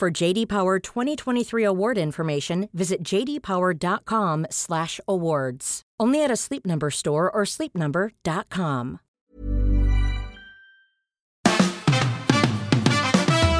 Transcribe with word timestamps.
For 0.00 0.10
JD 0.10 0.48
Power 0.48 0.78
2023 0.78 1.62
award 1.62 1.98
information, 1.98 2.70
visit 2.72 3.02
jdpower.com/awards. 3.02 5.82
Only 6.00 6.24
at 6.24 6.30
a 6.30 6.36
Sleep 6.36 6.64
Number 6.64 6.90
store 6.90 7.30
or 7.30 7.42
sleepnumber.com. 7.44 9.00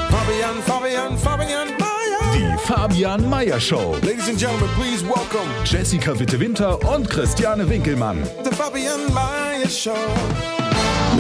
Fabian, 0.09 0.63
Fabian, 0.63 1.19
Fabian 1.19 1.69
Mayer. 1.77 2.21
Die 2.33 2.57
Fabian 2.65 3.29
Meyer 3.29 3.61
Show. 3.61 3.91
Ladies 4.03 4.29
and 4.29 4.39
gentlemen, 4.39 4.71
please 4.71 5.05
welcome 5.05 5.47
Jessica 5.67 6.15
Witte-Winter 6.15 6.79
und 6.89 7.11
Christiane 7.11 7.67
Winkelmann. 7.69 8.25
the 8.45 8.57
Fabian 8.57 9.13
Meyer 9.13 9.69
Show. 9.69 10.60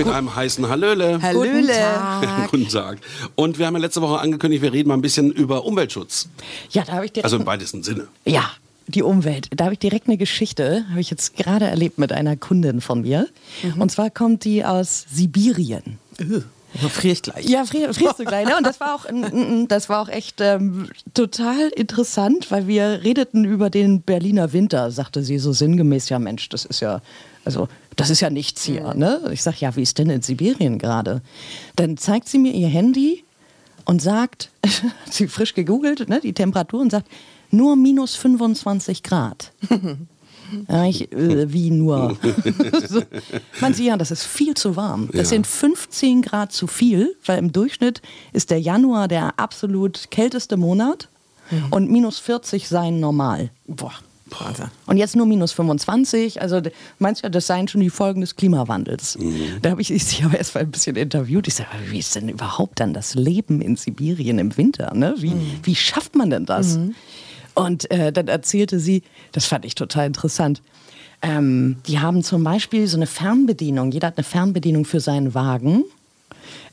Mit 0.05 0.15
einem 0.15 0.35
heißen 0.35 0.67
Hallöle. 0.67 1.21
Hallöle. 1.21 1.75
Guten 2.51 2.69
Tag. 2.69 2.99
Und 3.35 3.59
wir 3.59 3.67
haben 3.67 3.75
ja 3.75 3.81
letzte 3.81 4.01
Woche 4.01 4.19
angekündigt, 4.19 4.63
wir 4.63 4.73
reden 4.73 4.89
mal 4.89 4.95
ein 4.95 5.03
bisschen 5.03 5.31
über 5.31 5.67
Umweltschutz. 5.67 6.29
Ja, 6.71 6.85
da 6.85 6.93
habe 6.93 7.05
ich 7.05 7.13
direkt. 7.13 7.25
Also 7.25 7.37
im 7.37 7.47
weitesten 7.47 7.83
Sinne. 7.83 8.09
ja, 8.25 8.51
die 8.87 9.03
Umwelt. 9.03 9.49
Da 9.55 9.65
habe 9.65 9.75
ich 9.75 9.79
direkt 9.79 10.09
eine 10.09 10.17
Geschichte, 10.17 10.87
habe 10.91 11.01
ich 11.01 11.11
jetzt 11.11 11.37
gerade 11.37 11.67
erlebt 11.67 11.99
mit 11.99 12.13
einer 12.13 12.37
Kundin 12.37 12.81
von 12.81 13.03
mir. 13.03 13.29
Und 13.79 13.93
zwar 13.93 14.11
kommt 14.11 14.45
die 14.45 14.65
aus 14.65 15.05
Sibirien. 15.13 15.99
Friere 16.91 17.13
ich 17.13 17.23
gleich. 17.23 17.49
Ja, 17.49 17.65
frier, 17.65 17.93
frierst 17.93 18.21
du 18.21 18.25
gleich, 18.25 18.47
ne? 18.47 18.57
Und 18.57 18.65
das 18.65 18.81
war 18.81 18.95
auch, 18.95 19.05
das 19.69 19.89
war 19.89 20.03
auch 20.03 20.09
echt 20.09 20.41
ähm, 20.41 20.89
total 21.15 21.69
interessant, 21.69 22.51
weil 22.51 22.67
wir 22.69 23.03
redeten 23.03 23.45
über 23.45 23.71
den 23.71 24.03
Berliner 24.03 24.53
Winter, 24.53 24.91
sagte 24.91 25.23
sie 25.23 25.39
so 25.39 25.53
sinngemäß, 25.53 26.09
ja 26.09 26.19
Mensch, 26.19 26.49
das 26.49 26.65
ist 26.65 26.81
ja, 26.81 27.01
also 27.45 27.69
das 28.01 28.11
ist 28.11 28.21
ja 28.21 28.31
nichts 28.31 28.65
hier, 28.65 28.95
ne? 28.95 29.21
Ich 29.33 29.43
sag, 29.43 29.61
ja, 29.61 29.75
wie 29.77 29.83
ist 29.83 29.99
denn 29.99 30.11
in 30.11 30.23
Sibirien 30.23 30.79
gerade? 30.79 31.23
Dann 31.77 31.97
zeigt 31.97 32.29
sie 32.29 32.39
mir 32.39 32.53
ihr 32.53 32.69
Handy 32.69 33.25
und 33.85 34.01
sagt, 34.03 34.51
hat 34.65 34.83
sie 35.13 35.29
frisch 35.29 35.55
gegoogelt, 35.55 36.09
ne, 36.09 36.21
die 36.21 36.33
Temperatur 36.33 36.81
und 36.81 36.91
sagt, 36.91 37.09
nur 37.51 37.77
minus 37.77 38.15
25 38.17 39.03
Grad. 39.03 39.53
Ja, 40.69 40.85
ich, 40.85 41.13
äh, 41.13 41.53
wie 41.53 41.71
nur? 41.71 42.19
so, 42.89 43.03
man 43.61 43.73
sieht 43.73 43.87
ja, 43.87 43.97
das 43.97 44.11
ist 44.11 44.25
viel 44.25 44.55
zu 44.55 44.75
warm. 44.75 45.07
Das 45.13 45.17
Ja. 45.19 45.25
sind 45.37 45.47
15 45.47 46.23
Grad 46.23 46.51
zu 46.51 46.67
viel, 46.67 47.15
weil 47.25 47.39
im 47.39 47.53
Durchschnitt 47.53 48.03
ist 48.33 48.51
der 48.51 48.61
Januar 48.61 49.07
der 49.07 49.39
absolut 49.39 50.11
kälteste 50.11 50.57
Monat 50.57 51.09
und 51.71 51.89
minus 51.89 52.19
40 52.19 52.67
seien 52.67 52.99
normal. 52.99 53.51
Boah, 53.69 53.93
Wahnsinn. 54.39 54.67
Und 54.87 54.97
jetzt 54.97 55.17
nur 55.17 55.27
minus 55.27 55.53
25. 55.53 56.41
Also 56.41 56.61
meinst 56.99 57.23
du, 57.23 57.27
ja, 57.27 57.31
das 57.31 57.47
seien 57.47 57.69
schon 57.69 57.81
die 57.81 57.91
Folgen 57.91 58.21
des 58.21 58.37
Klimawandels. 58.37 59.19
Da 59.63 59.71
habe 59.71 59.83
ich 59.83 59.89
sie 59.89 60.25
aber 60.25 60.39
erst 60.39 60.55
mal 60.55 60.63
ein 60.63 60.71
bisschen 60.71 60.97
interviewt. 60.97 61.49
Ich 61.49 61.55
sage, 61.55 61.69
wie 61.89 61.99
ist 61.99 62.15
denn 62.15 62.29
überhaupt 62.29 62.81
dann 62.81 62.95
das 62.95 63.15
Leben 63.15 63.61
in 63.61 63.77
Sibirien 63.77 64.39
im 64.39 64.57
Winter? 64.57 64.95
Ne? 64.95 65.15
Wie, 65.19 65.35
wie 65.63 65.75
schafft 65.75 66.15
man 66.17 66.31
denn 66.31 66.47
das? 66.47 66.79
Und 67.55 67.91
äh, 67.91 68.13
dann 68.13 68.29
erzählte 68.29 68.79
sie, 68.79 69.03
das 69.33 69.47
fand 69.47 69.65
ich 69.65 69.75
total 69.75 70.07
interessant. 70.07 70.63
Ähm, 71.23 71.77
die 71.87 71.99
haben 71.99 72.23
zum 72.23 72.45
Beispiel 72.45 72.87
so 72.87 72.97
eine 72.97 73.07
Fernbedienung. 73.07 73.91
Jeder 73.91 74.09
hat 74.09 74.17
eine 74.17 74.25
Fernbedienung 74.25 74.85
für 74.85 75.01
seinen 75.01 75.35
Wagen. 75.35 75.85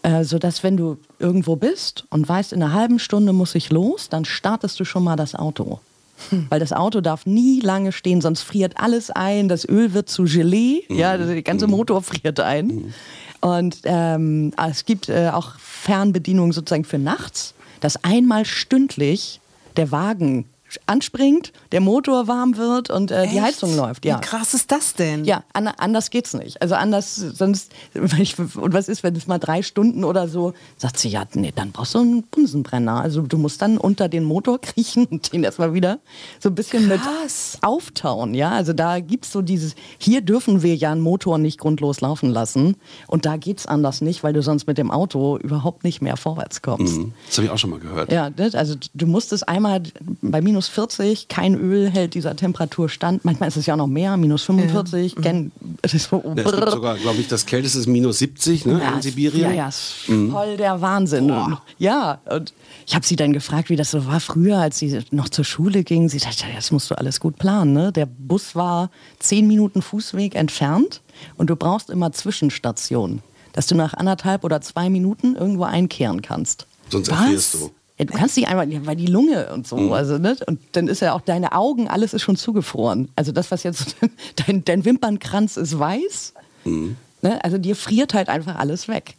Äh, 0.04 0.24
sodass, 0.24 0.64
wenn 0.64 0.78
du 0.78 0.98
irgendwo 1.20 1.56
bist 1.56 2.06
und 2.10 2.30
weißt, 2.30 2.54
in 2.54 2.62
einer 2.62 2.74
halben 2.74 3.00
Stunde 3.00 3.34
muss 3.34 3.56
ich 3.56 3.72
los, 3.72 4.10
dann 4.10 4.26
startest 4.26 4.80
du 4.80 4.86
schon 4.86 5.04
mal 5.04 5.16
das 5.16 5.36
Auto. 5.36 5.80
Weil 6.50 6.60
das 6.60 6.74
Auto 6.74 7.02
darf 7.02 7.26
nie 7.26 7.60
lange 7.60 7.92
stehen, 7.92 8.22
sonst 8.22 8.42
friert 8.42 8.78
alles 8.78 9.10
ein, 9.10 9.48
das 9.48 9.68
Öl 9.68 9.94
wird 9.94 10.10
zu 10.10 10.24
Gelee, 10.24 10.84
ja, 10.90 11.18
der 11.18 11.42
ganze 11.44 11.68
Motor 11.68 12.02
friert 12.02 12.40
ein. 12.40 12.94
Und 13.40 13.82
ähm, 13.84 14.52
es 14.70 14.86
gibt 14.86 15.10
äh, 15.10 15.30
auch 15.32 15.60
Fernbedienungen 15.60 16.52
sozusagen 16.52 16.86
für 16.86 16.98
nachts, 16.98 17.54
dass 17.82 18.04
einmal 18.04 18.46
stündlich 18.46 19.40
der 19.76 19.92
Wagen 19.92 20.46
anspringt, 20.86 21.54
der 21.72 21.82
Motor 21.82 22.28
warm 22.28 22.58
wird 22.58 22.90
und 22.90 23.12
äh, 23.12 23.28
die? 23.28 23.42
Heizung 23.42 23.76
läuft. 23.76 24.06
Ja. 24.06 24.18
Wie 24.18 24.22
krass 24.22 24.54
ist 24.54 24.72
das 24.72 24.94
denn? 24.94 25.26
Ja, 25.26 25.44
an, 25.54 25.68
anders 25.68 26.10
geht's 26.10 26.34
nicht. 26.34 26.62
Also 26.62 26.76
anders, 26.76 27.16
sonst, 27.16 27.72
ich, 28.20 28.38
und 28.38 28.74
was 28.74 28.90
ist, 28.90 29.04
wenn 29.04 29.16
es 29.16 29.28
mal 29.28 29.38
drei 29.38 29.62
Stunden 29.62 30.04
oder 30.04 30.28
so, 30.28 30.54
sagt 30.78 30.98
sie, 31.00 31.10
ja, 31.10 31.24
nee, 31.34 31.54
dann 31.56 31.72
brauchst 31.72 31.96
du 31.96 32.00
einen 32.00 32.24
Bunsenbrenner. 32.24 33.02
Also 33.02 33.22
du 33.22 33.38
musst 33.38 33.62
dann 33.62 33.78
unter 33.78 34.10
den 34.10 34.24
Motor 34.24 34.60
kriechen 34.62 35.06
und 35.06 35.32
den 35.34 35.44
erstmal 35.44 35.74
wieder 35.74 36.00
so 36.40 36.50
ein 36.50 36.56
bisschen 36.56 36.88
Krass. 36.90 37.54
mit 37.54 37.64
auftauen, 37.64 38.34
ja. 38.34 38.52
Also 38.52 38.74
da 38.74 39.00
gibt's 39.00 39.32
so 39.32 39.42
dieses, 39.42 39.76
hier 39.98 40.22
dürfen 40.22 40.64
wir 40.64 40.76
ja 40.76 40.92
einen 40.92 41.02
Motor 41.02 41.38
nicht 41.38 41.60
grundlos 41.60 42.02
laufen 42.02 42.30
lassen 42.30 42.76
und 43.08 43.26
da 43.26 43.38
geht's 43.38 43.66
anders 43.66 44.02
nicht, 44.02 44.24
weil 44.24 44.34
du 44.34 44.42
sonst 44.42 44.68
mit 44.68 44.78
dem 44.78 44.92
Auto 44.92 45.38
überhaupt 45.38 45.84
nicht 45.84 46.02
mehr 46.02 46.18
vorwärts 46.18 46.62
kommst. 46.62 46.98
Mhm. 46.98 47.14
Das 47.26 47.38
habe 47.38 47.46
ich 47.46 47.52
auch 47.52 47.58
schon 47.58 47.70
mal 47.70 47.80
gehört. 47.80 48.12
Ja, 48.12 48.30
ne? 48.30 48.50
also 48.54 48.76
du 48.94 49.08
musst 49.08 49.32
es 49.32 49.44
einmal 49.44 49.82
bei 50.22 50.42
minus 50.42 50.57
40, 50.68 51.28
kein 51.28 51.54
Öl 51.54 51.90
hält 51.92 52.16
dieser 52.16 52.36
Temperaturstand. 52.36 53.24
Manchmal 53.24 53.50
ist 53.50 53.58
es 53.58 53.68
ja 53.68 53.76
auch 53.76 53.78
noch 53.78 53.86
mehr, 53.88 54.18
minus 54.18 54.42
45. 54.44 55.16
Ken- 55.18 55.52
es 55.84 55.94
ist 55.94 56.10
so, 56.10 56.24
Ja, 56.36 56.44
Es 56.44 56.52
gibt 56.56 56.72
sogar, 56.72 56.98
glaube 56.98 57.20
ich, 57.22 57.28
das 57.28 57.46
kälteste 57.46 57.78
ist 57.78 57.86
minus 57.88 58.18
70 58.18 58.66
ne, 58.66 58.82
Ja, 58.82 58.96
in 58.96 59.02
Sibirien. 59.04 59.42
Ja, 59.44 59.52
ja, 59.52 59.68
ist 59.70 59.94
voll 60.32 60.58
der 60.58 60.82
Wahnsinn. 60.82 61.30
Und, 61.30 61.58
ja, 61.78 62.20
und 62.26 62.54
ich 62.88 62.96
habe 62.96 63.06
sie 63.06 63.16
dann 63.16 63.34
gefragt, 63.34 63.70
wie 63.70 63.76
das 63.76 63.92
so 63.92 64.08
war 64.08 64.20
früher, 64.20 64.58
als 64.58 64.80
sie 64.80 65.00
noch 65.12 65.30
zur 65.30 65.46
Schule 65.46 65.84
ging. 65.84 66.10
Sie 66.10 66.18
sagte, 66.20 66.46
ja, 66.50 66.56
das 66.56 66.72
musst 66.72 66.90
du 66.90 66.98
alles 66.98 67.20
gut 67.20 67.38
planen. 67.38 67.74
Ne? 67.74 67.92
Der 67.92 68.08
Bus 68.08 68.56
war 68.56 68.90
zehn 69.20 69.46
Minuten 69.46 69.84
Fußweg 69.84 70.34
entfernt 70.34 71.02
und 71.38 71.50
du 71.52 71.56
brauchst 71.56 71.92
immer 71.92 72.12
Zwischenstationen, 72.12 73.22
dass 73.54 73.68
du 73.68 73.76
nach 73.76 73.94
anderthalb 73.94 74.44
oder 74.44 74.62
zwei 74.62 74.90
Minuten 74.90 75.36
irgendwo 75.36 75.64
einkehren 75.66 76.22
kannst. 76.22 76.66
Sonst 76.90 77.12
Was? 77.12 77.20
erfrierst 77.20 77.54
du. 77.56 77.72
Ja, 78.00 78.06
du 78.06 78.14
kannst 78.14 78.38
nicht 78.38 78.48
einmal, 78.48 78.72
ja, 78.72 78.86
weil 78.86 78.96
die 78.96 79.08
Lunge 79.08 79.52
und 79.54 79.68
so, 79.68 79.76
Mhm. 79.78 79.92
also, 79.94 80.18
ne? 80.20 80.36
Und 80.46 80.60
dann 80.74 80.88
ist 80.88 81.00
ja 81.02 81.14
auch 81.14 81.22
deine 81.22 81.54
Augen, 81.54 81.88
alles 81.88 82.14
ist 82.14 82.22
schon 82.22 82.36
zugefroren. 82.36 83.10
Also 83.16 83.32
das, 83.32 83.50
was 83.50 83.64
jetzt, 83.64 83.96
dein, 84.48 84.64
dein 84.66 84.86
Wimpernkranz 84.86 85.58
ist 85.58 85.78
weiß. 85.80 86.34
Mhm. 86.66 86.96
Ne? 87.24 87.44
Also 87.44 87.58
dir 87.58 87.76
friert 87.76 88.14
halt 88.14 88.30
einfach 88.30 88.56
alles 88.58 88.88
weg. 88.88 89.16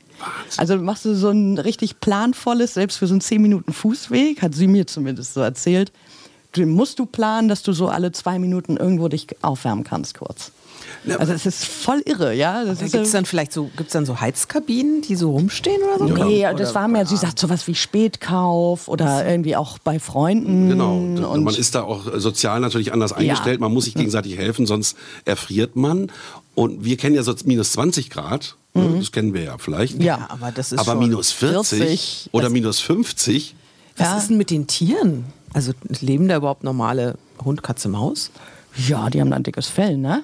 Also 0.57 0.77
machst 0.77 1.05
du 1.05 1.15
so 1.15 1.31
ein 1.31 1.59
richtig 1.59 2.01
planvolles, 2.01 2.75
selbst 2.75 2.99
für 2.99 3.07
so 3.07 3.15
einen 3.15 3.21
10 3.21 3.41
Minuten 3.43 3.73
Fußweg, 3.73 4.43
hat 4.43 4.55
sie 4.55 4.67
mir 4.67 4.87
zumindest 4.87 5.35
so 5.35 5.41
erzählt, 5.41 5.93
musst 6.57 6.99
du 6.99 7.07
planen, 7.07 7.49
dass 7.49 7.63
du 7.63 7.73
so 7.73 7.89
alle 7.89 8.11
zwei 8.11 8.39
Minuten 8.41 8.77
irgendwo 8.77 9.07
dich 9.09 9.29
aufwärmen 9.43 9.85
kannst 9.85 10.19
kurz. 10.19 10.51
Also 11.19 11.33
es 11.33 11.47
ist 11.47 11.65
voll 11.65 12.03
irre, 12.05 12.35
ja. 12.35 12.65
Das 12.65 12.83
ist 12.83 12.93
Gibt 12.93 13.05
es 13.07 13.13
ja- 13.13 13.19
dann 13.19 13.25
vielleicht 13.25 13.53
so, 13.53 13.71
gibt's 13.77 13.93
dann 13.93 14.05
so 14.05 14.21
Heizkabinen, 14.21 15.01
die 15.03 15.15
so 15.17 15.31
rumstehen 15.31 15.81
oder 15.83 15.99
so? 15.99 16.25
Nee, 16.25 16.41
Oder- 16.45 16.55
das 16.55 16.75
war 16.75 16.89
mehr, 16.89 17.07
sie 17.07 17.17
sagt 17.17 17.39
sowas 17.39 17.67
wie 17.67 17.75
Spätkauf 17.75 18.89
oder 18.89 19.27
irgendwie 19.29 19.57
auch 19.57 19.79
bei 19.79 19.99
Freunden. 19.99 20.69
Genau. 20.69 20.97
Und, 20.97 21.19
Und 21.25 21.45
man 21.45 21.55
ist 21.55 21.75
da 21.75 21.83
auch 21.83 22.03
sozial 22.19 22.61
natürlich 22.61 22.93
anders 22.93 23.13
eingestellt. 23.13 23.61
Man 23.61 23.73
muss 23.73 23.85
sich 23.85 23.95
gegenseitig 23.95 24.37
helfen, 24.37 24.67
sonst 24.67 24.97
erfriert 25.25 25.77
man. 25.77 26.11
Und 26.55 26.85
wir 26.85 26.97
kennen 26.97 27.15
ja 27.15 27.23
so 27.23 27.35
minus 27.45 27.73
20 27.73 28.11
Grad. 28.11 28.57
ne, 28.75 28.99
Das 28.99 29.13
kennen 29.13 29.35
wir 29.35 29.43
ja 29.45 29.59
vielleicht. 29.59 29.99
Ja. 30.03 30.19
Ja, 30.19 30.27
aber 30.31 30.53
das 30.53 30.73
ist 30.73 30.79
Aber 30.81 30.93
schon 30.93 30.99
minus 31.01 31.31
40, 31.33 31.79
40, 31.79 32.29
oder 32.33 32.51
minus 32.51 32.81
50. 32.81 33.55
Was 33.97 34.07
Ja. 34.09 34.19
ist 34.19 34.29
denn 34.31 34.37
mit 34.37 34.51
den 34.51 34.67
Tieren? 34.67 35.25
Also 35.53 35.73
leben 36.01 36.29
da 36.29 36.37
überhaupt 36.37 36.65
normale 36.65 37.17
Hund, 37.45 37.63
Katze, 37.63 37.89
Maus? 37.89 38.31
ja, 38.87 39.09
die 39.11 39.21
haben 39.21 39.31
dann 39.31 39.43
dickes 39.43 39.67
Fell, 39.67 39.97
ne? 39.97 40.23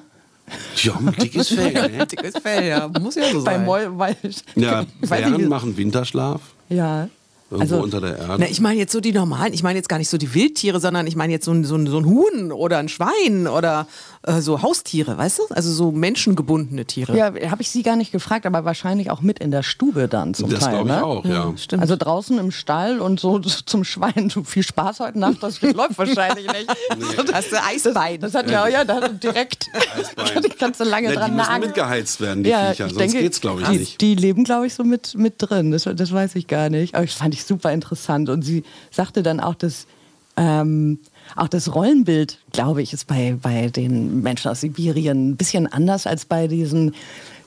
Ja, 0.76 0.96
ein 0.96 1.14
dickes 1.20 1.48
Fell. 1.48 1.72
ne? 1.90 2.06
Dickes 2.06 2.34
Fell, 2.38 2.68
ja. 2.68 2.88
Muss 3.00 3.14
ja 3.14 3.30
so 3.30 3.42
Bei 3.44 3.54
sein. 3.54 3.64
Mäu 3.64 3.86
weil, 3.92 4.16
Ja, 4.54 4.84
Bären 5.00 5.48
machen 5.48 5.76
Winterschlaf. 5.76 6.40
ja. 6.68 7.08
Irgendwo 7.54 7.74
Also- 7.76 7.84
unter 7.84 8.00
der 8.00 8.18
Erde. 8.18 8.36
Na, 8.40 8.46
ich 8.48 8.60
meine 8.60 8.78
jetzt 8.78 8.92
so 8.92 9.00
die 9.00 9.12
normalen, 9.12 9.52
ich 9.52 9.62
meine 9.62 9.78
jetzt 9.78 9.88
gar 9.88 9.98
nicht 9.98 10.08
so 10.10 10.18
die 10.18 10.34
Wildtiere, 10.34 10.80
sondern 10.80 11.06
ich 11.06 11.16
meine 11.16 11.32
jetzt 11.32 11.44
so 11.44 11.52
ein, 11.52 11.64
so 11.64 11.76
ein, 11.76 11.86
so 11.86 11.98
ein 11.98 12.04
Huhn 12.06 12.52
oder 12.52 12.78
ein 12.78 12.88
Schwein 12.88 13.46
oder 13.46 13.86
äh, 14.22 14.40
so 14.40 14.62
Haustiere, 14.62 15.16
weißt 15.16 15.38
du? 15.38 15.42
Also 15.54 15.70
so 15.72 15.90
menschengebundene 15.92 16.84
Tiere. 16.84 17.16
Ja, 17.16 17.26
habe 17.50 17.62
ich 17.62 17.70
sie 17.70 17.82
gar 17.82 17.96
nicht 17.96 18.12
gefragt, 18.12 18.46
aber 18.46 18.64
wahrscheinlich 18.64 19.10
auch 19.10 19.20
mit 19.20 19.38
in 19.38 19.50
der 19.50 19.62
Stube 19.62 20.08
dann 20.08 20.34
zum 20.34 20.50
das 20.50 20.60
Teil. 20.60 20.84
glaube 20.84 20.88
ich 20.90 20.94
ne? 20.96 21.04
auch, 21.04 21.24
ja. 21.24 21.52
Stimmt. 21.56 21.82
Also 21.82 21.96
draußen 21.96 22.38
im 22.38 22.50
Stall 22.50 23.00
und 23.00 23.20
so 23.20 23.38
zum 23.38 23.84
Schwein, 23.84 24.30
so 24.30 24.42
viel 24.44 24.62
Spaß 24.62 25.00
heute 25.00 25.18
Nacht, 25.18 25.42
das 25.42 25.60
läuft 25.62 25.98
wahrscheinlich 25.98 26.46
nicht. 26.46 27.32
Hast 27.32 27.52
du 27.52 27.62
Eisbein? 27.62 28.20
Das 28.20 28.34
hat 28.34 28.50
ja, 28.50 28.66
ja, 28.68 28.84
da 28.84 29.00
hat 29.02 29.22
direkt, 29.22 29.66
Eisbein. 29.96 30.42
die 30.44 30.48
kannst 30.48 30.80
du 30.80 30.84
lange 30.84 31.08
Na, 31.08 31.12
die 31.12 31.18
dran 31.18 31.36
müssen 31.36 31.48
nagen. 31.48 31.64
mitgeheizt 31.66 32.20
werden, 32.20 32.42
die 32.44 32.50
ja, 32.50 32.70
Viecher. 32.70 32.86
ich 32.86 32.92
Sonst 32.94 32.98
denke, 33.00 33.18
geht's, 33.20 33.40
glaube 33.40 33.62
ich, 33.62 33.68
die, 33.68 33.78
nicht. 33.78 34.00
Die 34.00 34.14
leben, 34.14 34.44
glaube 34.44 34.66
ich, 34.66 34.74
so 34.74 34.84
mit, 34.84 35.14
mit 35.16 35.34
drin. 35.38 35.70
Das, 35.70 35.84
das 35.94 36.12
weiß 36.12 36.34
ich 36.36 36.46
gar 36.46 36.70
nicht. 36.70 36.94
Aber 36.94 37.04
ich 37.04 37.12
fand 37.14 37.34
ich 37.34 37.43
ich 37.44 37.48
super 37.48 37.72
interessant. 37.72 38.28
Und 38.28 38.42
sie 38.42 38.64
sagte 38.90 39.22
dann 39.22 39.40
auch, 39.40 39.54
dass 39.54 39.86
ähm, 40.36 40.98
auch 41.36 41.48
das 41.48 41.72
Rollenbild, 41.74 42.38
glaube 42.52 42.82
ich, 42.82 42.92
ist 42.92 43.06
bei, 43.06 43.36
bei 43.40 43.68
den 43.68 44.22
Menschen 44.22 44.50
aus 44.50 44.60
Sibirien 44.62 45.30
ein 45.30 45.36
bisschen 45.36 45.66
anders 45.72 46.06
als 46.06 46.24
bei 46.24 46.48
diesen, 46.48 46.94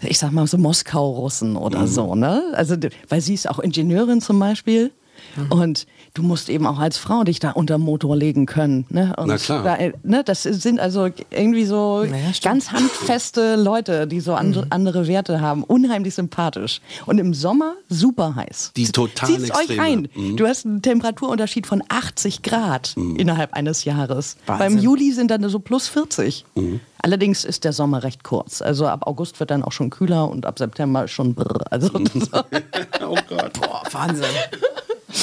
ich 0.02 0.18
sag 0.20 0.32
mal 0.32 0.48
so 0.48 0.58
Moskau-Russen 0.58 1.58
oder 1.58 1.82
Mhm. 1.82 1.88
so. 1.88 2.16
Ne? 2.16 2.42
Also, 2.54 2.76
weil 3.10 3.22
sie 3.22 3.34
ist 3.34 3.50
auch 3.50 3.60
Ingenieurin 3.60 4.22
zum 4.22 4.40
Beispiel. 4.40 4.92
Mhm. 5.36 5.52
Und 5.52 5.88
du 6.18 6.24
musst 6.24 6.50
eben 6.50 6.66
auch 6.66 6.80
als 6.80 6.98
Frau 6.98 7.24
dich 7.24 7.40
da 7.40 7.52
unter 7.52 7.78
Motor 7.78 8.16
legen 8.16 8.46
können. 8.48 8.86
Ne? 8.90 9.14
Und 9.18 9.28
Na 9.28 9.38
klar. 9.38 9.64
Da, 9.64 9.78
ne, 10.04 10.24
das 10.24 10.44
sind 10.44 10.80
also 10.80 11.10
irgendwie 11.30 11.66
so 11.66 12.04
Ja, 12.04 12.16
stimmt. 12.34 12.42
ganz 12.42 12.72
handfeste 12.72 13.56
Leute, 13.56 14.08
die 14.08 14.20
so 14.20 14.34
andere, 14.34 14.64
Mhm. 14.66 14.72
andere 14.72 15.08
Werte 15.08 15.42
haben. 15.42 15.64
Unheimlich 15.64 16.16
sympathisch. 16.16 16.82
Und 17.06 17.20
im 17.20 17.34
Sommer 17.34 17.74
super 17.90 18.36
heiß. 18.36 18.72
Die 18.76 18.86
totalen 18.92 19.36
Zieht's 19.40 19.52
euch 19.52 19.60
Extreme. 19.70 19.82
rein. 19.82 20.08
Mhm. 20.16 20.38
Du 20.38 20.48
hast 20.48 20.66
einen 20.66 20.82
Temperaturunterschied 20.82 21.68
von 21.68 21.84
80 21.88 22.42
Grad 22.42 22.96
innerhalb 22.98 23.54
eines 23.54 23.84
Jahres. 23.86 24.38
Wahnsinn. 24.48 24.68
Beim 24.76 24.78
Juli 24.84 25.12
sind 25.12 25.30
dann 25.30 25.48
so 25.50 25.60
plus 25.60 25.88
40. 25.88 26.46
Mhm. 26.56 26.80
Allerdings 27.00 27.46
ist 27.46 27.64
der 27.64 27.74
Sommer 27.74 28.02
recht 28.04 28.24
kurz. 28.24 28.62
Also 28.64 28.88
ab 28.88 29.06
August 29.06 29.40
wird 29.40 29.52
dann 29.52 29.64
auch 29.64 29.72
schon 29.72 29.92
kühler 29.92 30.28
und 30.30 30.46
ab 30.48 30.58
September 30.58 31.08
schon 31.08 31.36
brr. 31.36 31.62
Also 31.72 31.90
Oh 33.02 33.16
Gott. 33.30 33.54
Boah, 33.62 33.84
Wahnsinn. 33.92 34.26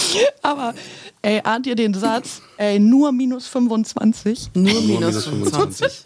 Aber 0.43 0.75
ey, 1.23 1.41
ahnt 1.45 1.67
ihr 1.67 1.75
den 1.75 1.95
Satz? 1.95 2.43
Ey, 2.57 2.79
nur 2.79 3.13
minus 3.13 3.47
25? 3.49 4.51
Nur 4.55 4.73
Nur 4.73 4.83
minus 4.83 5.25
25. 5.25 6.05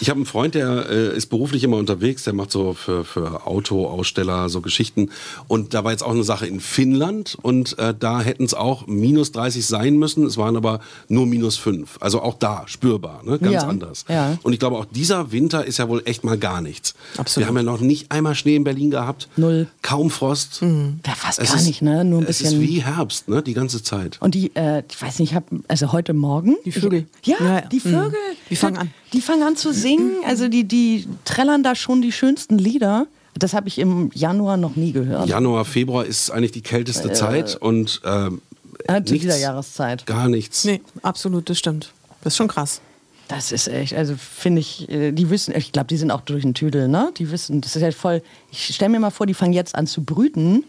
Ich 0.00 0.08
habe 0.08 0.16
einen 0.18 0.26
Freund, 0.26 0.54
der 0.54 0.88
äh, 0.88 1.16
ist 1.16 1.26
beruflich 1.26 1.62
immer 1.62 1.76
unterwegs, 1.76 2.24
der 2.24 2.32
macht 2.32 2.50
so 2.50 2.72
für, 2.74 3.04
für 3.04 3.46
Autoaussteller 3.46 4.48
so 4.48 4.60
Geschichten. 4.60 5.10
Und 5.46 5.74
da 5.74 5.84
war 5.84 5.92
jetzt 5.92 6.02
auch 6.02 6.10
eine 6.12 6.24
Sache 6.24 6.46
in 6.46 6.60
Finnland 6.60 7.36
und 7.42 7.78
äh, 7.78 7.94
da 7.98 8.20
hätten 8.22 8.44
es 8.44 8.54
auch 8.54 8.86
minus 8.86 9.32
30 9.32 9.66
sein 9.66 9.96
müssen. 9.96 10.24
Es 10.24 10.36
waren 10.36 10.56
aber 10.56 10.80
nur 11.08 11.26
minus 11.26 11.56
5. 11.56 11.98
Also 12.00 12.22
auch 12.22 12.34
da 12.38 12.64
spürbar, 12.66 13.22
ne? 13.24 13.38
ganz 13.38 13.52
Ja, 13.52 13.68
anders. 13.68 14.04
ja. 14.08 14.38
Und 14.42 14.52
ich 14.54 14.58
glaube, 14.58 14.76
auch 14.76 14.86
dieser 14.86 15.32
Winter 15.32 15.64
ist 15.64 15.78
ja 15.78 15.88
wohl 15.88 16.02
echt 16.06 16.24
mal 16.24 16.38
gar 16.38 16.60
nichts. 16.60 16.94
Absolut. 17.16 17.44
Wir 17.44 17.48
haben 17.48 17.56
ja 17.56 17.62
noch 17.62 17.80
nicht 17.80 18.10
einmal 18.10 18.34
Schnee 18.34 18.56
in 18.56 18.64
Berlin 18.64 18.90
gehabt. 18.90 19.28
Null. 19.36 19.68
Kaum 19.82 20.10
Frost. 20.10 20.62
Ja, 20.62 21.14
fast 21.14 21.38
Es 21.38 21.48
gar 21.50 21.56
ist- 21.58 21.66
nicht, 21.66 21.82
ne? 21.82 22.04
Nur 22.04 22.20
ein 22.20 22.26
Es 22.26 22.38
bisschen. 22.38 22.62
ist 22.62 22.68
wie 22.68 22.82
Herbst, 22.82 23.28
ne? 23.28 23.42
die 23.42 23.54
ganze 23.54 23.82
Zeit. 23.82 24.16
Und 24.20 24.34
die, 24.34 24.54
äh, 24.56 24.82
ich 24.90 25.00
weiß 25.00 25.18
nicht, 25.18 25.30
ich 25.30 25.34
habe, 25.34 25.46
also 25.68 25.92
heute 25.92 26.14
Morgen. 26.14 26.56
Die 26.64 26.72
Vögel. 26.72 27.06
Ich, 27.22 27.28
ja, 27.28 27.36
Ja, 27.40 27.60
die 27.62 27.80
Vögel. 27.80 28.14
Die 28.48 28.56
fangen 28.56 28.76
an. 28.78 28.90
Die 29.12 29.20
fangen 29.20 29.42
an 29.42 29.56
zu 29.56 29.72
singen. 29.98 30.16
Also 30.26 30.48
die, 30.48 30.64
die 30.64 31.06
trällern 31.24 31.62
da 31.62 31.74
schon 31.74 32.02
die 32.02 32.12
schönsten 32.12 32.58
Lieder. 32.58 33.06
Das 33.38 33.54
habe 33.54 33.68
ich 33.68 33.78
im 33.78 34.10
Januar 34.14 34.56
noch 34.56 34.76
nie 34.76 34.92
gehört. 34.92 35.28
Januar, 35.28 35.64
Februar 35.64 36.04
ist 36.04 36.30
eigentlich 36.30 36.52
die 36.52 36.62
kälteste 36.62 37.12
Zeit 37.12 37.56
und 37.56 38.00
ähm, 38.04 38.42
Äh, 38.86 39.04
zu 39.04 39.12
nichts, 39.12 39.26
dieser 39.26 39.36
Jahreszeit. 39.38 40.06
gar 40.06 40.28
nichts. 40.28 40.64
Nee, 40.64 40.80
absolut, 41.02 41.48
das 41.48 41.58
stimmt. 41.58 41.92
Das 42.22 42.32
ist 42.34 42.36
schon 42.38 42.48
krass. 42.48 42.80
Das 43.28 43.52
ist 43.52 43.68
echt, 43.68 43.94
also 43.94 44.14
finde 44.16 44.60
ich, 44.60 44.88
äh, 44.88 45.12
die 45.12 45.30
wissen, 45.30 45.54
ich 45.56 45.70
glaube, 45.70 45.86
die 45.86 45.96
sind 45.96 46.10
auch 46.10 46.22
durch 46.22 46.42
den 46.42 46.54
Tüdel, 46.54 46.88
ne? 46.88 47.12
Die 47.16 47.30
wissen, 47.30 47.60
das 47.60 47.76
ist 47.76 47.82
halt 47.82 47.94
voll, 47.94 48.22
ich 48.50 48.74
stelle 48.74 48.90
mir 48.90 48.98
mal 48.98 49.10
vor, 49.10 49.26
die 49.26 49.34
fangen 49.34 49.52
jetzt 49.52 49.76
an 49.76 49.86
zu 49.86 50.02
brüten. 50.02 50.64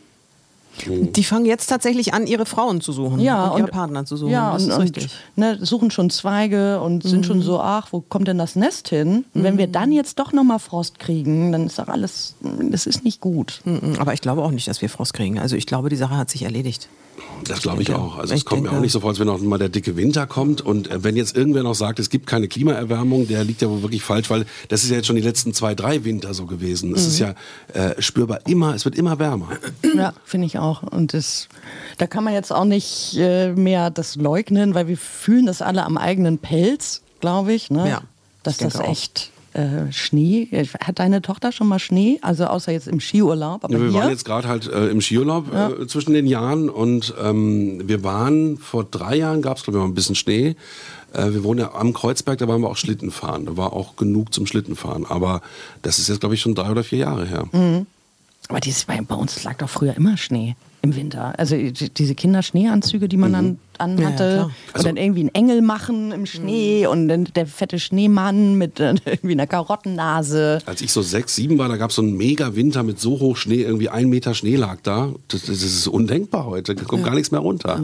Die 0.88 1.23
fangen 1.23 1.45
jetzt 1.45 1.68
tatsächlich 1.68 2.13
an, 2.13 2.25
ihre 2.27 2.45
Frauen 2.45 2.81
zu 2.81 2.91
suchen 2.91 3.19
Ja, 3.19 3.47
und 3.50 3.57
ihre 3.59 3.65
und- 3.65 3.71
Partner 3.71 4.06
zu 4.06 4.15
suchen. 4.18 4.31
Ja, 4.31 4.53
das 4.53 4.63
und, 4.63 4.69
ist 4.69 4.75
und 4.77 4.81
richtig. 4.83 5.12
ne, 5.35 5.57
suchen 5.62 5.91
schon 5.91 6.09
Zweige 6.09 6.79
und 6.81 7.03
sind 7.03 7.25
schon 7.25 7.41
so, 7.41 7.59
ach, 7.59 7.88
wo 7.91 8.01
kommt 8.01 8.27
denn 8.27 8.38
das 8.38 8.56
Nest 8.56 8.88
hin? 8.89 9.25
Und 9.33 9.44
wenn 9.44 9.57
wir 9.57 9.68
dann 9.68 9.91
jetzt 9.91 10.18
doch 10.19 10.31
nochmal 10.33 10.59
Frost 10.59 10.97
kriegen, 11.00 11.51
dann 11.51 11.65
ist 11.68 11.77
doch 11.77 11.88
alles, 11.88 12.35
das 12.41 12.85
ist 12.88 13.03
nicht 13.03 13.19
gut. 13.21 13.62
Mhm, 13.65 13.95
Aber 14.00 14.13
ich 14.13 14.21
glaube 14.21 14.41
auch 14.44 14.51
nicht, 14.51 14.68
dass 14.68 14.81
wir 14.81 14.89
Frost 14.89 15.13
kriegen. 15.13 15.39
Also 15.39 15.56
ich 15.56 15.65
glaube, 15.65 15.89
die 15.89 15.95
Sache 15.97 16.15
hat 16.18 16.29
sich 16.29 16.44
erledigt. 16.44 16.88
Das 17.44 17.62
glaube 17.62 17.81
ich 17.81 17.92
auch. 17.94 18.18
Also 18.18 18.34
ich 18.34 18.42
es 18.42 18.46
kommt 18.46 18.62
mir 18.62 18.68
denke- 18.68 18.78
auch 18.78 18.81
nicht 18.81 18.92
so 18.92 19.00
vor, 19.00 19.10
als 19.10 19.19
wenn 19.19 19.28
noch 19.28 19.40
mal 19.42 19.58
der 19.58 19.69
dicke 19.69 19.96
Winter 19.96 20.28
kommt. 20.28 20.62
Und 20.62 20.90
äh, 20.92 21.04
wenn 21.04 21.16
jetzt 21.16 21.36
irgendwer 21.36 21.63
noch 21.63 21.74
sagt, 21.74 22.00
es 22.00 22.10
gibt 22.10 22.28
keine 22.28 22.48
Klimaerwärmung, 22.48 23.28
der 23.28 23.44
liegt 23.44 23.62
ja 23.62 23.69
wohl 23.69 23.81
wirklich 23.81 24.04
falsch, 24.04 24.30
weil 24.30 24.46
das 24.69 24.84
ist 24.84 24.90
ja 24.92 24.98
jetzt 24.98 25.08
schon 25.08 25.16
die 25.16 25.22
letzten 25.24 25.54
zwei, 25.54 25.74
drei 25.74 26.04
Winter 26.04 26.34
so 26.34 26.46
gewesen. 26.46 26.94
Es 26.94 27.06
ist 27.08 27.19
Mhm. 27.19 27.25
ja 27.75 27.90
äh, 27.90 28.02
spürbar 28.02 28.40
immer, 28.48 28.75
es 28.75 28.86
wird 28.86 28.96
immer 28.96 29.18
wärmer. 29.19 29.50
Ja, 29.96 30.13
finde 30.24 30.48
ich 30.48 30.60
auch. 30.60 30.84
Und 30.84 31.13
das, 31.13 31.48
da 31.98 32.06
kann 32.08 32.24
man 32.24 32.34
jetzt 32.34 32.52
auch 32.54 32.66
nicht 32.66 33.18
äh, 33.18 33.52
mehr 33.54 33.90
das 33.90 34.16
leugnen, 34.16 34.75
weil 34.75 34.88
wir 34.88 34.98
fühlen 34.98 35.48
das 35.48 35.62
alle 35.62 35.84
am 35.84 35.98
eigenen 35.98 36.38
Pelz, 36.38 37.02
glaube 37.19 37.54
ich. 37.54 37.72
Ne? 37.72 37.90
Ja, 37.90 38.02
Dass 38.44 38.56
ich 38.56 38.60
das 38.68 38.75
auch. 38.78 38.88
echt 38.88 39.31
äh, 39.53 39.92
Schnee. 39.92 40.48
Hat 40.80 41.00
deine 41.00 41.21
Tochter 41.21 41.51
schon 41.51 41.68
mal 41.68 41.80
Schnee? 41.80 42.19
Also 42.21 42.45
außer 42.45 42.71
jetzt 42.71 42.88
im 42.88 43.00
Skiurlaub. 43.00 43.63
Ja, 43.63 43.69
wir 43.69 43.89
hier? 43.89 43.94
waren 43.94 44.09
jetzt 44.09 44.25
gerade 44.25 44.48
halt 44.48 44.68
äh, 44.68 44.88
im 44.88 45.01
Skiurlaub 45.01 45.53
äh, 45.53 45.88
zwischen 45.88 46.13
den 46.13 46.25
Jahren 46.25 46.69
und 46.69 47.13
ähm, 47.21 47.81
wir 47.88 48.03
waren 48.03 48.57
vor 48.57 48.83
drei 48.83 49.15
Jahren, 49.15 49.42
gab 49.42 49.57
es 49.57 49.63
glaube 49.63 49.80
ich 49.80 49.83
mal 49.83 49.89
ein 49.89 49.94
bisschen 49.94 50.15
Schnee. 50.15 50.56
Äh, 51.13 51.33
wir 51.33 51.44
wohnen 51.44 51.59
ja 51.59 51.74
am 51.74 51.94
Kreuzberg, 51.94 52.38
da 52.38 52.48
waren 52.48 52.62
wir 52.62 52.69
auch 52.69 52.77
Schlitten 52.77 53.12
fahren. 53.12 53.45
Da 53.45 53.57
war 53.57 53.74
auch 53.74 53.95
genug 53.95 54.33
zum 54.33 54.45
Schlittenfahren. 54.45 55.06
Aber 55.06 55.42
das 55.81 56.00
ist 56.00 56.07
jetzt 56.09 56.21
glaube 56.21 56.36
ich 56.36 56.42
schon 56.42 56.56
drei 56.56 56.71
oder 56.71 56.83
vier 56.83 57.00
Jahre 57.00 57.25
her. 57.25 57.48
Mhm. 57.51 57.88
Aber 58.48 58.59
dieses, 58.59 58.86
bei, 58.86 59.00
bei 59.01 59.15
uns 59.15 59.44
lag 59.44 59.57
doch 59.57 59.69
früher 59.69 59.95
immer 59.95 60.18
Schnee 60.18 60.56
im 60.81 60.95
Winter. 60.95 61.38
Also 61.38 61.56
die- 61.56 61.89
diese 61.94 62.16
Kinderschneeanzüge, 62.16 63.07
die 63.07 63.18
man 63.18 63.33
dann 63.33 63.45
Mhm. 63.45 63.57
Ja, 63.80 63.88
ja, 63.88 63.95
anhatte. 63.98 64.16
klar. 64.33 64.45
und 64.45 64.54
Also 64.74 64.88
dann 64.89 64.98
irgendwie 64.98 65.22
einen 65.22 65.33
Engel 65.33 65.62
machen 65.63 66.12
im 66.12 66.25
Schnee 66.28 66.86
und 66.86 67.07
dann 67.07 67.24
der 67.36 67.48
fette 67.48 67.80
Schneemann 67.80 68.56
mit 68.56 68.80
äh, 68.80 68.94
irgendwie 69.06 69.31
einer 69.31 69.48
Karottennase. 69.48 70.60
Als 70.66 70.81
ich 70.81 70.92
so 70.92 71.01
sechs, 71.01 71.36
sieben 71.36 71.57
war, 71.57 71.68
da 71.68 71.78
gab 71.78 71.89
es 71.89 71.95
so 71.95 72.01
einen 72.01 72.16
mega 72.16 72.56
Winter 72.56 72.83
mit 72.83 73.00
so 73.00 73.19
hoch 73.19 73.38
Schnee, 73.38 73.62
irgendwie 73.63 73.89
ein 73.89 74.07
Meter 74.10 74.33
Schnee 74.33 74.56
lag 74.56 74.78
da. 74.83 75.12
Das, 75.28 75.44
das 75.44 75.62
ist 75.63 75.88
undenkbar 75.88 76.45
heute. 76.45 76.75
Da 76.75 76.84
kommt 76.84 77.04
gar 77.04 77.16
nichts 77.16 77.31
mehr 77.31 77.39
runter. 77.42 77.80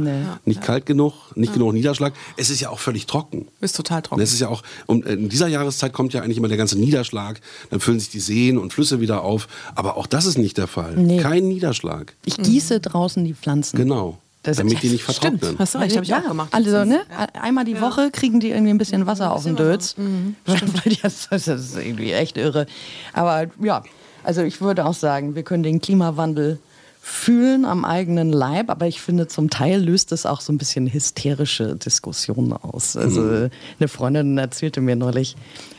Nicht 0.45 0.61
kalt 0.61 0.85
genug, 0.85 1.13
nicht 1.35 1.53
genug 1.53 1.73
Niederschlag. 1.73 2.13
Es 2.37 2.49
ist 2.49 2.59
ja 2.61 2.69
auch 2.69 2.79
völlig 2.79 3.05
trocken. 3.07 3.47
Ist 3.61 3.75
total 3.75 3.97
Und 3.97 4.03
trocken. 4.05 4.21
es 4.21 4.33
ist 4.33 4.39
ja 4.39 4.49
auch, 4.49 4.63
um, 4.85 5.03
in 5.03 5.29
dieser 5.29 5.47
Jahreszeit 5.47 5.93
kommt 5.93 6.13
ja 6.13 6.21
eigentlich 6.21 6.37
immer 6.37 6.47
der 6.47 6.57
ganze 6.57 6.77
Niederschlag. 6.77 7.41
Dann 7.69 7.79
füllen 7.79 7.99
sich 7.99 8.09
die 8.09 8.19
Seen 8.19 8.57
und 8.57 8.71
Flüsse 8.73 9.01
wieder 9.01 9.23
auf. 9.23 9.47
Aber 9.75 9.97
auch 9.97 10.07
das 10.07 10.25
ist 10.25 10.37
nicht 10.37 10.57
der 10.57 10.67
Fall. 10.67 10.95
Nee. 10.95 11.17
Kein 11.17 11.47
Niederschlag. 11.47 12.13
Ich 12.25 12.37
gieße 12.37 12.79
draußen 12.89 13.23
die 13.25 13.33
Pflanzen. 13.33 13.77
Genau. 13.77 14.17
Das- 14.43 14.57
damit 14.57 14.81
die 14.81 14.89
nicht 14.89 15.01
Stimmt, 15.03 15.39
vertrocknen. 15.41 15.59
hast 15.59 15.75
du 15.75 15.79
recht, 15.79 15.95
habe 15.95 16.03
ich 16.05 16.09
ja, 16.09 16.19
auch 16.19 16.27
gemacht. 16.27 16.49
Also, 16.53 16.85
ne, 16.85 17.01
einmal 17.41 17.65
die 17.65 17.81
Woche 17.81 18.11
kriegen 18.11 18.39
die 18.39 18.49
irgendwie 18.51 18.69
ein 18.71 18.77
bisschen 18.77 19.05
Wasser 19.05 19.33
auf 19.33 19.43
den 19.43 19.55
Dötz. 19.57 19.97
Mhm, 19.97 20.35
das 21.01 21.27
ist 21.31 21.75
irgendwie 21.77 22.13
echt 22.13 22.37
irre. 22.37 22.65
Aber 23.13 23.47
ja, 23.61 23.83
also 24.23 24.43
ich 24.43 24.61
würde 24.61 24.85
auch 24.85 24.93
sagen, 24.93 25.35
wir 25.35 25.43
können 25.43 25.63
den 25.63 25.81
Klimawandel 25.81 26.59
fühlen 27.09 27.63
am 27.63 27.85
eigenen 27.85 28.33
Leib, 28.33 28.69
aber 28.69 28.85
ich 28.85 28.99
finde, 28.99 29.27
zum 29.27 29.49
Teil 29.49 29.81
löst 29.81 30.11
es 30.11 30.25
auch 30.25 30.41
so 30.41 30.51
ein 30.51 30.57
bisschen 30.57 30.91
hysterische 30.91 31.77
Diskussionen 31.77 32.51
aus. 32.51 32.97
Also 32.97 33.49
eine 33.79 33.87
Freundin 33.87 34.37
erzählte 34.37 34.81
mir 34.81 34.97
neulich, 34.97 35.37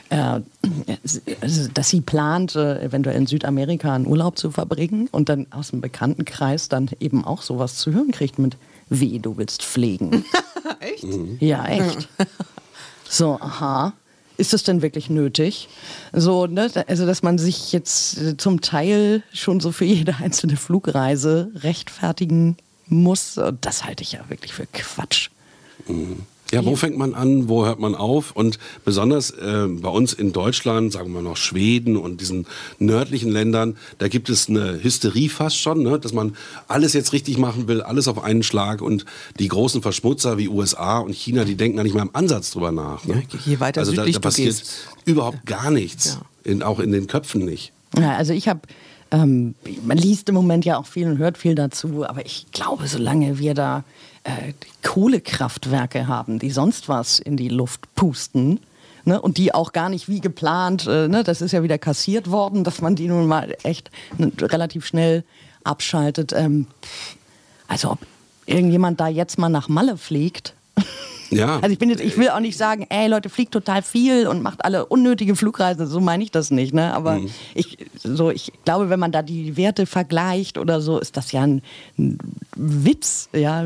äh, 0.08 0.40
dass 1.74 1.88
sie 1.90 2.00
plant, 2.00 2.56
äh, 2.56 2.82
eventuell 2.82 3.14
in 3.14 3.26
Südamerika 3.26 3.94
einen 3.94 4.06
Urlaub 4.06 4.38
zu 4.38 4.50
verbringen 4.50 5.08
und 5.12 5.28
dann 5.28 5.46
aus 5.50 5.68
dem 5.68 5.82
Bekanntenkreis 5.82 6.70
dann 6.70 6.88
eben 6.98 7.26
auch 7.26 7.42
sowas 7.42 7.76
zu 7.76 7.92
hören 7.92 8.10
kriegt 8.10 8.38
mit 8.38 8.56
Weh, 8.88 9.18
du 9.18 9.36
willst 9.36 9.62
pflegen. 9.62 10.24
Echt? 10.80 11.06
Ja, 11.40 11.66
echt. 11.66 12.08
So, 13.06 13.38
aha. 13.38 13.92
Ist 14.38 14.52
das 14.52 14.62
denn 14.62 14.82
wirklich 14.82 15.10
nötig? 15.10 15.68
So, 16.12 16.46
ne, 16.46 16.70
also 16.86 17.06
dass 17.06 17.22
man 17.22 17.38
sich 17.38 17.72
jetzt 17.72 18.18
äh, 18.18 18.36
zum 18.36 18.60
Teil 18.60 19.24
schon 19.32 19.58
so 19.58 19.72
für 19.72 19.84
jede 19.84 20.16
einzelne 20.16 20.56
Flugreise 20.56 21.50
rechtfertigen 21.56 22.56
muss, 22.86 23.36
äh, 23.36 23.52
das 23.60 23.84
halte 23.84 24.04
ich 24.04 24.12
ja 24.12 24.20
wirklich 24.28 24.54
für 24.54 24.66
Quatsch. 24.72 25.30
Ja, 26.50 26.64
wo 26.64 26.76
fängt 26.76 26.96
man 26.96 27.12
an, 27.12 27.48
wo 27.48 27.66
hört 27.66 27.78
man 27.78 27.94
auf? 27.94 28.32
Und 28.32 28.58
besonders 28.84 29.30
äh, 29.30 29.66
bei 29.68 29.90
uns 29.90 30.14
in 30.14 30.32
Deutschland, 30.32 30.92
sagen 30.92 31.12
wir 31.12 31.20
noch 31.20 31.36
Schweden 31.36 31.96
und 31.98 32.22
diesen 32.22 32.46
nördlichen 32.78 33.30
Ländern, 33.30 33.76
da 33.98 34.08
gibt 34.08 34.30
es 34.30 34.48
eine 34.48 34.82
Hysterie 34.82 35.28
fast 35.28 35.58
schon, 35.58 35.82
ne? 35.82 35.98
dass 35.98 36.14
man 36.14 36.36
alles 36.66 36.94
jetzt 36.94 37.12
richtig 37.12 37.36
machen 37.36 37.68
will, 37.68 37.82
alles 37.82 38.08
auf 38.08 38.22
einen 38.24 38.42
Schlag. 38.42 38.80
Und 38.80 39.04
die 39.38 39.48
großen 39.48 39.82
Verschmutzer 39.82 40.38
wie 40.38 40.48
USA 40.48 41.00
und 41.00 41.14
China, 41.14 41.44
die 41.44 41.54
denken 41.54 41.76
da 41.76 41.82
nicht 41.82 41.94
mehr 41.94 42.02
im 42.02 42.14
Ansatz 42.14 42.50
drüber 42.50 42.72
nach. 42.72 43.04
Ne? 43.04 43.24
Ja, 43.30 43.38
je 43.44 43.60
weiter 43.60 43.80
also 43.80 43.92
da, 43.92 44.02
südlich 44.02 44.16
da 44.16 44.20
passiert 44.20 44.62
überhaupt 45.04 45.44
gar 45.44 45.70
nichts, 45.70 46.18
in, 46.44 46.62
auch 46.62 46.80
in 46.80 46.92
den 46.92 47.08
Köpfen 47.08 47.44
nicht. 47.44 47.72
Ja, 47.98 48.16
also 48.16 48.32
ich 48.32 48.48
habe, 48.48 48.60
ähm, 49.10 49.54
man 49.84 49.98
liest 49.98 50.30
im 50.30 50.34
Moment 50.34 50.64
ja 50.64 50.78
auch 50.78 50.86
viel 50.86 51.08
und 51.08 51.18
hört 51.18 51.36
viel 51.36 51.54
dazu, 51.54 52.06
aber 52.06 52.24
ich 52.24 52.46
glaube, 52.52 52.86
solange 52.86 53.38
wir 53.38 53.52
da 53.52 53.84
äh, 54.28 54.52
Kohlekraftwerke 54.82 56.06
haben, 56.06 56.38
die 56.38 56.50
sonst 56.50 56.88
was 56.88 57.18
in 57.18 57.36
die 57.36 57.48
Luft 57.48 57.94
pusten, 57.94 58.60
ne, 59.04 59.20
und 59.20 59.38
die 59.38 59.54
auch 59.54 59.72
gar 59.72 59.88
nicht 59.88 60.08
wie 60.08 60.20
geplant, 60.20 60.86
äh, 60.86 61.08
ne, 61.08 61.24
das 61.24 61.40
ist 61.40 61.52
ja 61.52 61.62
wieder 61.62 61.78
kassiert 61.78 62.30
worden, 62.30 62.62
dass 62.62 62.82
man 62.82 62.94
die 62.94 63.08
nun 63.08 63.26
mal 63.26 63.56
echt 63.62 63.90
ne, 64.18 64.30
relativ 64.38 64.86
schnell 64.86 65.24
abschaltet. 65.64 66.32
Ähm, 66.34 66.66
also 67.66 67.92
ob 67.92 67.98
irgendjemand 68.46 69.00
da 69.00 69.08
jetzt 69.08 69.38
mal 69.38 69.48
nach 69.48 69.68
Malle 69.68 69.96
fliegt, 69.96 70.54
Ja. 71.30 71.56
Also 71.60 71.72
ich 71.72 71.78
bin 71.78 71.90
jetzt, 71.90 72.02
ich 72.02 72.16
will 72.16 72.30
auch 72.30 72.40
nicht 72.40 72.56
sagen, 72.56 72.86
ey 72.88 73.08
Leute, 73.08 73.28
fliegt 73.28 73.52
total 73.52 73.82
viel 73.82 74.26
und 74.26 74.42
macht 74.42 74.64
alle 74.64 74.86
unnötige 74.86 75.36
Flugreisen. 75.36 75.86
So 75.86 76.00
meine 76.00 76.22
ich 76.24 76.30
das 76.30 76.50
nicht, 76.50 76.72
ne? 76.74 76.94
Aber 76.94 77.14
Mhm. 77.16 77.30
ich, 77.54 77.76
so, 78.02 78.30
ich 78.30 78.52
glaube, 78.64 78.88
wenn 78.90 79.00
man 79.00 79.12
da 79.12 79.22
die 79.22 79.56
Werte 79.56 79.86
vergleicht 79.86 80.58
oder 80.58 80.80
so, 80.80 80.98
ist 80.98 81.16
das 81.16 81.32
ja 81.32 81.42
ein, 81.42 81.62
ein 81.98 82.18
Witz, 82.56 83.28
ja. 83.32 83.64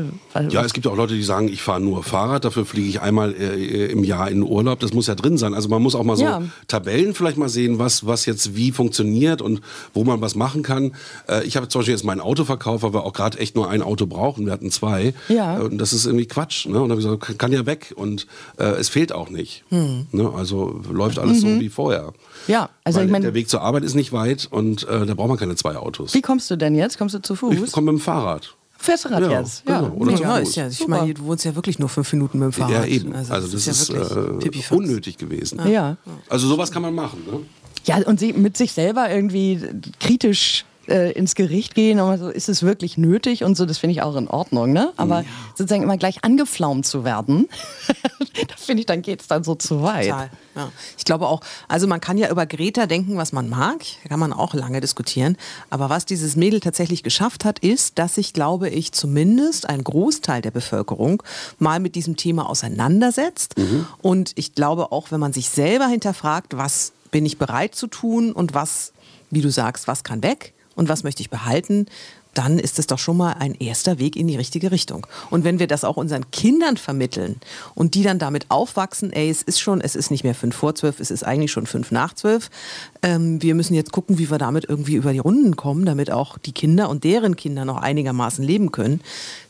Ja, 0.49 0.63
es 0.63 0.73
gibt 0.73 0.87
auch 0.87 0.95
Leute, 0.95 1.13
die 1.15 1.23
sagen, 1.23 1.47
ich 1.47 1.61
fahre 1.61 1.79
nur 1.81 2.03
Fahrrad, 2.03 2.45
dafür 2.45 2.65
fliege 2.65 2.89
ich 2.89 3.01
einmal 3.01 3.33
äh, 3.33 3.85
im 3.91 4.03
Jahr 4.03 4.29
in 4.29 4.43
Urlaub. 4.43 4.79
Das 4.79 4.93
muss 4.93 5.07
ja 5.07 5.15
drin 5.15 5.37
sein. 5.37 5.53
Also 5.53 5.69
man 5.69 5.81
muss 5.81 5.95
auch 5.95 6.03
mal 6.03 6.15
so 6.17 6.23
Ja. 6.23 6.41
Tabellen 6.67 7.13
vielleicht 7.13 7.37
mal 7.37 7.49
sehen, 7.49 7.79
was, 7.79 8.05
was 8.05 8.25
jetzt 8.25 8.55
wie 8.55 8.71
funktioniert 8.71 9.41
und 9.41 9.61
wo 9.93 10.03
man 10.03 10.21
was 10.21 10.35
machen 10.35 10.63
kann. 10.63 10.91
Äh, 11.27 11.43
ich 11.45 11.55
habe 11.57 11.67
zum 11.69 11.79
Beispiel 11.79 11.93
jetzt 11.93 12.03
mein 12.03 12.19
Auto 12.19 12.43
verkauft, 12.45 12.83
weil 12.83 12.93
wir 12.93 13.03
auch 13.05 13.13
gerade 13.13 13.39
echt 13.39 13.55
nur 13.55 13.69
ein 13.69 13.81
Auto 13.81 14.05
brauchen. 14.05 14.45
Wir 14.45 14.53
hatten 14.53 14.69
zwei. 14.71 15.13
Ja. 15.29 15.59
Äh, 15.59 15.63
Und 15.63 15.77
das 15.77 15.93
ist 15.93 16.05
irgendwie 16.05 16.25
Quatsch. 16.25 16.65
Ne? 16.67 16.81
Und 16.81 16.89
dann 16.89 16.97
habe 16.97 17.01
ich 17.01 17.07
gesagt, 17.19 17.39
kann 17.39 17.51
ja 17.53 17.65
weg. 17.65 17.93
Und 17.95 18.27
äh, 18.57 18.63
es 18.63 18.89
fehlt 18.89 19.11
auch 19.11 19.29
nicht. 19.29 19.63
Hm. 19.69 20.07
Ne? 20.11 20.31
Also 20.35 20.81
läuft 20.91 21.19
alles 21.19 21.41
so 21.41 21.47
wie 21.47 21.69
vorher. 21.69 22.13
Ja, 22.47 22.69
also 22.83 22.99
Weil 22.99 23.05
ich 23.05 23.11
meine- 23.11 23.25
der 23.25 23.33
Weg 23.33 23.49
zur 23.49 23.61
Arbeit 23.61 23.83
ist 23.83 23.93
nicht 23.95 24.11
weit 24.11 24.47
und 24.51 24.87
äh, 24.87 25.05
da 25.05 25.13
braucht 25.13 25.29
man 25.29 25.37
keine 25.37 25.55
zwei 25.55 25.75
Autos. 25.75 26.13
Wie 26.13 26.21
kommst 26.21 26.49
du 26.51 26.55
denn 26.55 26.75
jetzt? 26.75 26.97
Kommst 26.97 27.15
du 27.15 27.21
zu 27.21 27.35
Fuß? 27.35 27.55
Ich 27.55 27.71
komme 27.71 27.91
mit 27.91 28.01
dem 28.01 28.03
Fahrrad. 28.03 28.55
Fährst 28.77 29.05
du 29.05 29.09
Rad 29.09 29.21
Ja, 29.21 29.39
jetzt? 29.39 29.65
genau. 29.65 29.91
Oder 29.91 30.11
Ja, 30.19 30.37
ist 30.39 30.55
ja, 30.55 30.67
ich 30.67 30.77
Super. 30.77 30.89
meine, 30.99 31.13
du 31.13 31.23
wohnst 31.23 31.45
ja 31.45 31.55
wirklich 31.55 31.79
nur 31.79 31.87
fünf 31.87 32.11
Minuten 32.11 32.37
mit 32.39 32.47
dem 32.47 32.51
Fahrrad. 32.51 32.71
Ja, 32.71 32.85
eben. 32.85 33.15
Also, 33.15 33.47
das, 33.47 33.65
ist, 33.67 33.89
ja 33.89 34.15
wirklich 34.43 34.69
äh, 34.69 34.75
unnötig 34.75 35.17
gewesen. 35.17 35.61
Ja. 35.69 35.95
Also 36.27 36.47
sowas 36.49 36.69
kann 36.69 36.81
man 36.81 36.93
machen. 36.93 37.23
Ne? 37.25 37.39
Ja, 37.85 37.97
und 38.05 38.19
sie 38.19 38.33
mit 38.33 38.57
sich 38.57 38.73
selber 38.73 39.09
irgendwie 39.09 39.61
kritisch 40.01 40.65
äh, 40.87 41.11
ins 41.11 41.35
Gericht 41.35 41.75
gehen 41.75 41.99
und 41.99 42.17
so, 42.17 42.29
ist 42.29 42.49
es 42.49 42.63
wirklich 42.63 42.97
nötig 42.97 43.43
und 43.43 43.55
so, 43.55 43.65
das 43.65 43.77
finde 43.77 43.93
ich 43.93 44.01
auch 44.01 44.15
in 44.15 44.27
Ordnung, 44.27 44.73
ne? 44.73 44.91
Aber 44.97 45.23
sozusagen 45.55 45.83
immer 45.83 45.97
gleich 45.97 46.23
angeflaumt 46.23 46.85
zu 46.85 47.03
werden, 47.03 47.47
da 48.47 48.55
finde 48.57 48.81
ich, 48.81 48.85
dann 48.85 49.01
geht 49.01 49.21
es 49.21 49.27
dann 49.27 49.43
so 49.43 49.55
zu 49.55 49.81
weit. 49.81 50.07
Total. 50.07 50.29
Ja. 50.55 50.71
Ich 50.97 51.05
glaube 51.05 51.27
auch, 51.27 51.41
also 51.67 51.87
man 51.87 52.01
kann 52.01 52.17
ja 52.17 52.29
über 52.29 52.45
Greta 52.45 52.85
denken, 52.85 53.17
was 53.17 53.31
man 53.31 53.49
mag, 53.49 53.83
kann 54.07 54.19
man 54.19 54.33
auch 54.33 54.53
lange 54.53 54.81
diskutieren. 54.81 55.37
Aber 55.69 55.89
was 55.89 56.05
dieses 56.05 56.35
Mädel 56.35 56.59
tatsächlich 56.59 57.01
geschafft 57.01 57.45
hat, 57.45 57.59
ist, 57.59 57.97
dass 57.97 58.15
sich, 58.15 58.33
glaube 58.33 58.69
ich, 58.69 58.91
zumindest 58.91 59.67
ein 59.67 59.83
Großteil 59.83 60.41
der 60.41 60.51
Bevölkerung 60.51 61.23
mal 61.59 61.79
mit 61.79 61.95
diesem 61.95 62.17
Thema 62.17 62.49
auseinandersetzt. 62.49 63.55
Und 64.01 64.33
ich 64.35 64.53
glaube 64.53 64.91
auch, 64.91 65.11
wenn 65.11 65.19
man 65.19 65.33
sich 65.33 65.49
selber 65.49 65.87
hinterfragt, 65.87 66.55
was 66.55 66.93
bin 67.09 67.25
ich 67.25 67.37
bereit 67.37 67.73
zu 67.73 67.87
tun 67.87 68.31
und 68.31 68.53
was, 68.53 68.93
wie 69.31 69.41
du 69.41 69.49
sagst, 69.49 69.87
was 69.87 70.03
kann 70.03 70.21
weg 70.23 70.53
und 70.75 70.89
was 70.89 71.03
möchte 71.03 71.21
ich 71.21 71.29
behalten, 71.29 71.85
dann 72.33 72.59
ist 72.59 72.79
es 72.79 72.87
doch 72.87 72.97
schon 72.97 73.17
mal 73.17 73.33
ein 73.33 73.53
erster 73.55 73.99
Weg 73.99 74.15
in 74.15 74.27
die 74.27 74.35
richtige 74.35 74.71
Richtung. 74.71 75.05
Und 75.29 75.43
wenn 75.43 75.59
wir 75.59 75.67
das 75.67 75.83
auch 75.83 75.97
unseren 75.97 76.29
Kindern 76.31 76.77
vermitteln 76.77 77.35
und 77.75 77.93
die 77.95 78.03
dann 78.03 78.19
damit 78.19 78.49
aufwachsen, 78.49 79.13
ey, 79.13 79.29
es 79.29 79.43
ist 79.43 79.59
schon, 79.59 79.81
es 79.81 79.95
ist 79.95 80.09
nicht 80.09 80.23
mehr 80.23 80.35
fünf 80.35 80.55
vor 80.55 80.73
zwölf, 80.75 80.99
es 80.99 81.11
ist 81.11 81.23
eigentlich 81.23 81.51
schon 81.51 81.67
fünf 81.67 81.91
nach 81.91 82.13
zwölf. 82.13 82.49
Ähm, 83.01 83.41
wir 83.41 83.55
müssen 83.55 83.75
jetzt 83.75 83.91
gucken, 83.91 84.17
wie 84.17 84.31
wir 84.31 84.37
damit 84.37 84.65
irgendwie 84.67 84.95
über 84.95 85.13
die 85.13 85.19
Runden 85.19 85.55
kommen, 85.55 85.85
damit 85.85 86.11
auch 86.11 86.37
die 86.37 86.53
Kinder 86.53 86.89
und 86.89 87.03
deren 87.03 87.35
Kinder 87.35 87.65
noch 87.65 87.77
einigermaßen 87.77 88.43
leben 88.43 88.71
können. 88.71 89.01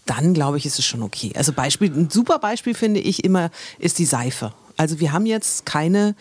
Dann 0.05 0.33
glaube 0.33 0.57
ich, 0.57 0.65
ist 0.65 0.79
es 0.79 0.85
schon 0.85 1.03
okay. 1.03 1.31
Also 1.35 1.53
Beispiel, 1.53 1.91
ein 1.91 2.09
super 2.09 2.39
Beispiel 2.39 2.73
finde 2.73 2.99
ich 2.99 3.23
immer, 3.23 3.49
ist 3.79 3.99
die 3.99 4.05
Seife. 4.05 4.53
Also 4.75 4.99
wir 4.99 5.13
haben 5.13 5.25
jetzt 5.25 5.65
keine 5.65 6.15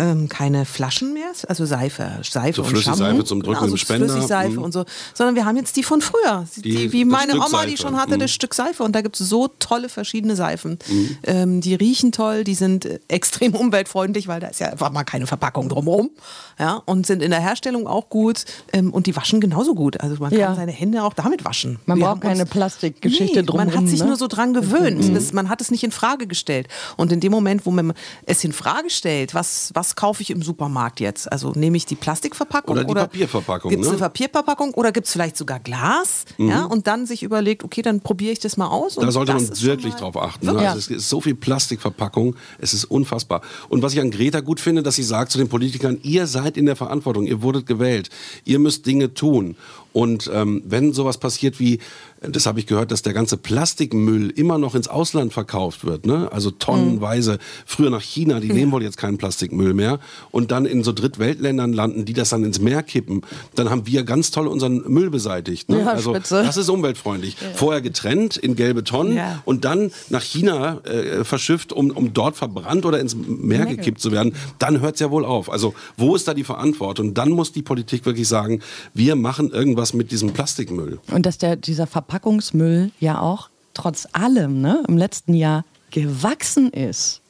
ähm, 0.00 0.28
keine 0.28 0.64
Flaschen 0.64 1.12
mehr, 1.12 1.30
also 1.48 1.66
Seife, 1.66 2.20
Seife 2.28 2.56
So 2.56 2.62
und 2.62 2.68
Flüssigseife 2.68 3.04
Shampoo. 3.10 3.22
zum 3.22 3.42
Drücken 3.42 3.54
genau, 3.54 3.64
im 3.66 3.70
so 3.70 3.76
Spender. 3.76 4.08
Flüssigseife 4.08 4.50
Mhm. 4.58 4.62
und 4.62 4.72
so, 4.72 4.84
sondern 5.14 5.34
wir 5.36 5.44
haben 5.44 5.56
jetzt 5.56 5.76
die 5.76 5.82
von 5.82 6.00
früher, 6.00 6.46
die, 6.56 6.62
Die- 6.62 6.92
wie 6.92 7.04
meine 7.04 7.32
Stück 7.32 7.46
Oma, 7.46 7.64
die 7.66 7.70
Seife. 7.72 7.82
schon 7.82 7.96
hatte, 8.00 8.14
Mhm. 8.16 8.20
das 8.20 8.30
Stück 8.30 8.54
Seife 8.54 8.82
und 8.82 8.92
da 8.96 9.02
gibt 9.02 9.20
es 9.20 9.28
so 9.28 9.48
tolle 9.58 9.88
verschiedene 9.88 10.36
Seifen. 10.36 10.78
Ähm, 11.24 11.60
die 11.60 11.74
riechen 11.74 12.12
toll, 12.12 12.44
die 12.44 12.54
sind 12.54 12.84
äh, 12.86 12.98
extrem 13.08 13.54
umweltfreundlich, 13.54 14.26
weil 14.28 14.40
da 14.40 14.48
ist 14.48 14.60
ja 14.60 14.68
einfach 14.68 14.90
mal 14.90 15.04
keine 15.04 15.26
Verpackung 15.26 15.68
drumherum, 15.68 16.10
ja, 16.58 16.82
und 16.86 17.06
sind 17.06 17.22
in 17.22 17.30
der 17.30 17.40
Herstellung 17.40 17.86
auch 17.86 18.08
gut 18.08 18.44
ähm, 18.72 18.92
und 18.92 19.06
die 19.06 19.14
waschen 19.16 19.40
genauso 19.40 19.74
gut. 19.74 20.00
Also 20.00 20.16
man 20.18 20.32
Ja. 20.32 20.46
kann 20.46 20.56
seine 20.56 20.72
Hände 20.72 21.02
auch 21.02 21.14
damit 21.14 21.44
waschen. 21.44 21.78
Man 21.86 21.98
Wir 21.98 22.06
braucht 22.06 22.22
keine 22.22 22.46
Plastikgeschichte 22.46 23.24
nee, 23.42 23.46
Man 23.52 23.68
drumrum, 23.68 23.76
hat 23.84 23.88
sich 23.88 24.00
ne? 24.00 24.06
nur 24.06 24.16
so 24.16 24.26
dran 24.28 24.54
gewöhnt. 24.54 25.14
Das, 25.14 25.32
man 25.32 25.48
hat 25.48 25.60
es 25.60 25.70
nicht 25.70 25.82
in 25.84 25.90
Frage 25.92 26.26
gestellt. 26.26 26.68
Und 26.96 27.12
in 27.12 27.20
dem 27.20 27.32
Moment, 27.32 27.66
wo 27.66 27.70
man 27.70 27.92
es 28.26 28.42
in 28.44 28.52
Frage 28.52 28.90
stellt, 28.90 29.34
was, 29.34 29.70
was 29.74 29.89
kaufe 29.96 30.22
ich 30.22 30.30
im 30.30 30.42
Supermarkt 30.42 31.00
jetzt? 31.00 31.30
Also 31.30 31.52
nehme 31.54 31.76
ich 31.76 31.86
die 31.86 31.94
Plastikverpackung 31.94 32.76
Oder 32.76 32.84
die 32.84 32.94
Papierverpackung, 32.94 33.70
Gibt 33.70 33.82
es 33.82 33.88
ne? 33.88 33.94
eine 33.94 34.00
Papierverpackung 34.00 34.74
oder 34.74 34.92
gibt 34.92 35.06
es 35.06 35.12
vielleicht 35.12 35.36
sogar 35.36 35.60
Glas? 35.60 36.24
Ja, 36.38 36.64
und 36.64 36.86
dann 36.86 37.06
sich 37.06 37.22
überlegt, 37.22 37.64
okay, 37.64 37.82
dann 37.82 38.00
probiere 38.00 38.32
ich 38.32 38.38
das 38.38 38.56
mal 38.56 38.68
aus. 38.68 38.96
Da 38.96 39.10
sollte 39.10 39.34
man 39.34 39.62
wirklich 39.62 39.94
drauf 39.94 40.16
achten. 40.16 40.46
Ne? 40.46 40.58
Also 40.58 40.78
es 40.78 40.88
ist 40.88 41.08
so 41.08 41.20
viel 41.20 41.34
Plastikverpackung, 41.34 42.36
es 42.58 42.74
ist 42.74 42.84
unfassbar. 42.84 43.42
Und 43.68 43.82
was 43.82 43.92
ich 43.92 44.00
an 44.00 44.10
Greta 44.10 44.40
gut 44.40 44.60
finde, 44.60 44.82
dass 44.82 44.96
sie 44.96 45.02
sagt 45.02 45.32
zu 45.32 45.38
den 45.38 45.48
Politikern, 45.48 45.98
ihr 46.02 46.26
seid 46.26 46.56
in 46.56 46.66
der 46.66 46.76
Verantwortung, 46.76 47.26
ihr 47.26 47.42
wurdet 47.42 47.66
gewählt, 47.66 48.10
ihr 48.44 48.58
müsst 48.58 48.86
Dinge 48.86 49.14
tun. 49.14 49.56
Und 49.92 50.30
ähm, 50.32 50.62
wenn 50.66 50.92
sowas 50.92 51.18
passiert 51.18 51.58
wie, 51.58 51.80
das 52.20 52.46
habe 52.46 52.60
ich 52.60 52.66
gehört, 52.66 52.92
dass 52.92 53.02
der 53.02 53.12
ganze 53.12 53.36
Plastikmüll 53.36 54.30
immer 54.30 54.58
noch 54.58 54.74
ins 54.74 54.88
Ausland 54.88 55.32
verkauft 55.32 55.84
wird, 55.84 56.06
ne? 56.06 56.28
also 56.32 56.50
tonnenweise, 56.50 57.38
früher 57.66 57.90
nach 57.90 58.02
China, 58.02 58.40
die 58.40 58.52
nehmen 58.52 58.72
wohl 58.72 58.82
jetzt 58.82 58.98
keinen 58.98 59.18
Plastikmüll 59.18 59.72
mehr 59.74 59.98
und 60.30 60.50
dann 60.50 60.66
in 60.66 60.84
so 60.84 60.92
Drittweltländern 60.92 61.72
landen, 61.72 62.04
die 62.04 62.12
das 62.12 62.28
dann 62.28 62.44
ins 62.44 62.60
Meer 62.60 62.82
kippen, 62.82 63.22
dann 63.54 63.70
haben 63.70 63.86
wir 63.86 64.04
ganz 64.04 64.30
toll 64.30 64.46
unseren 64.48 64.82
Müll 64.86 65.10
beseitigt. 65.10 65.70
Ne? 65.70 65.80
Ja, 65.80 65.86
also 65.92 66.14
spitze. 66.14 66.42
das 66.44 66.56
ist 66.56 66.68
umweltfreundlich. 66.68 67.36
Vorher 67.54 67.80
getrennt 67.80 68.36
in 68.36 68.54
gelbe 68.54 68.84
Tonnen 68.84 69.16
Ja. 69.16 69.42
und 69.44 69.64
dann 69.64 69.90
nach 70.10 70.22
China 70.22 70.80
äh, 70.84 71.24
verschifft, 71.24 71.72
um, 71.72 71.90
um 71.90 72.12
dort 72.12 72.36
verbrannt 72.36 72.84
oder 72.84 73.00
ins 73.00 73.16
Meer 73.16 73.66
gekippt 73.66 74.00
zu 74.00 74.12
werden, 74.12 74.34
dann 74.58 74.80
hört 74.80 74.94
es 74.94 75.00
ja 75.00 75.10
wohl 75.10 75.24
auf. 75.24 75.50
Also 75.50 75.74
wo 75.96 76.14
ist 76.14 76.28
da 76.28 76.34
die 76.34 76.44
Verantwortung? 76.44 77.14
Dann 77.14 77.30
muss 77.30 77.52
die 77.52 77.62
Politik 77.62 78.04
wirklich 78.04 78.28
sagen, 78.28 78.60
wir 78.92 79.16
machen 79.16 79.50
irgendwas 79.50 79.79
mit 79.94 80.10
diesem 80.10 80.32
Plastikmüll. 80.32 80.98
Und 81.10 81.26
dass 81.26 81.38
der, 81.38 81.56
dieser 81.56 81.86
Verpackungsmüll 81.86 82.90
ja 83.00 83.20
auch 83.20 83.48
trotz 83.74 84.06
allem 84.12 84.60
ne, 84.60 84.82
im 84.88 84.96
letzten 84.96 85.34
Jahr 85.34 85.64
gewachsen 85.90 86.70
ist. 86.70 87.20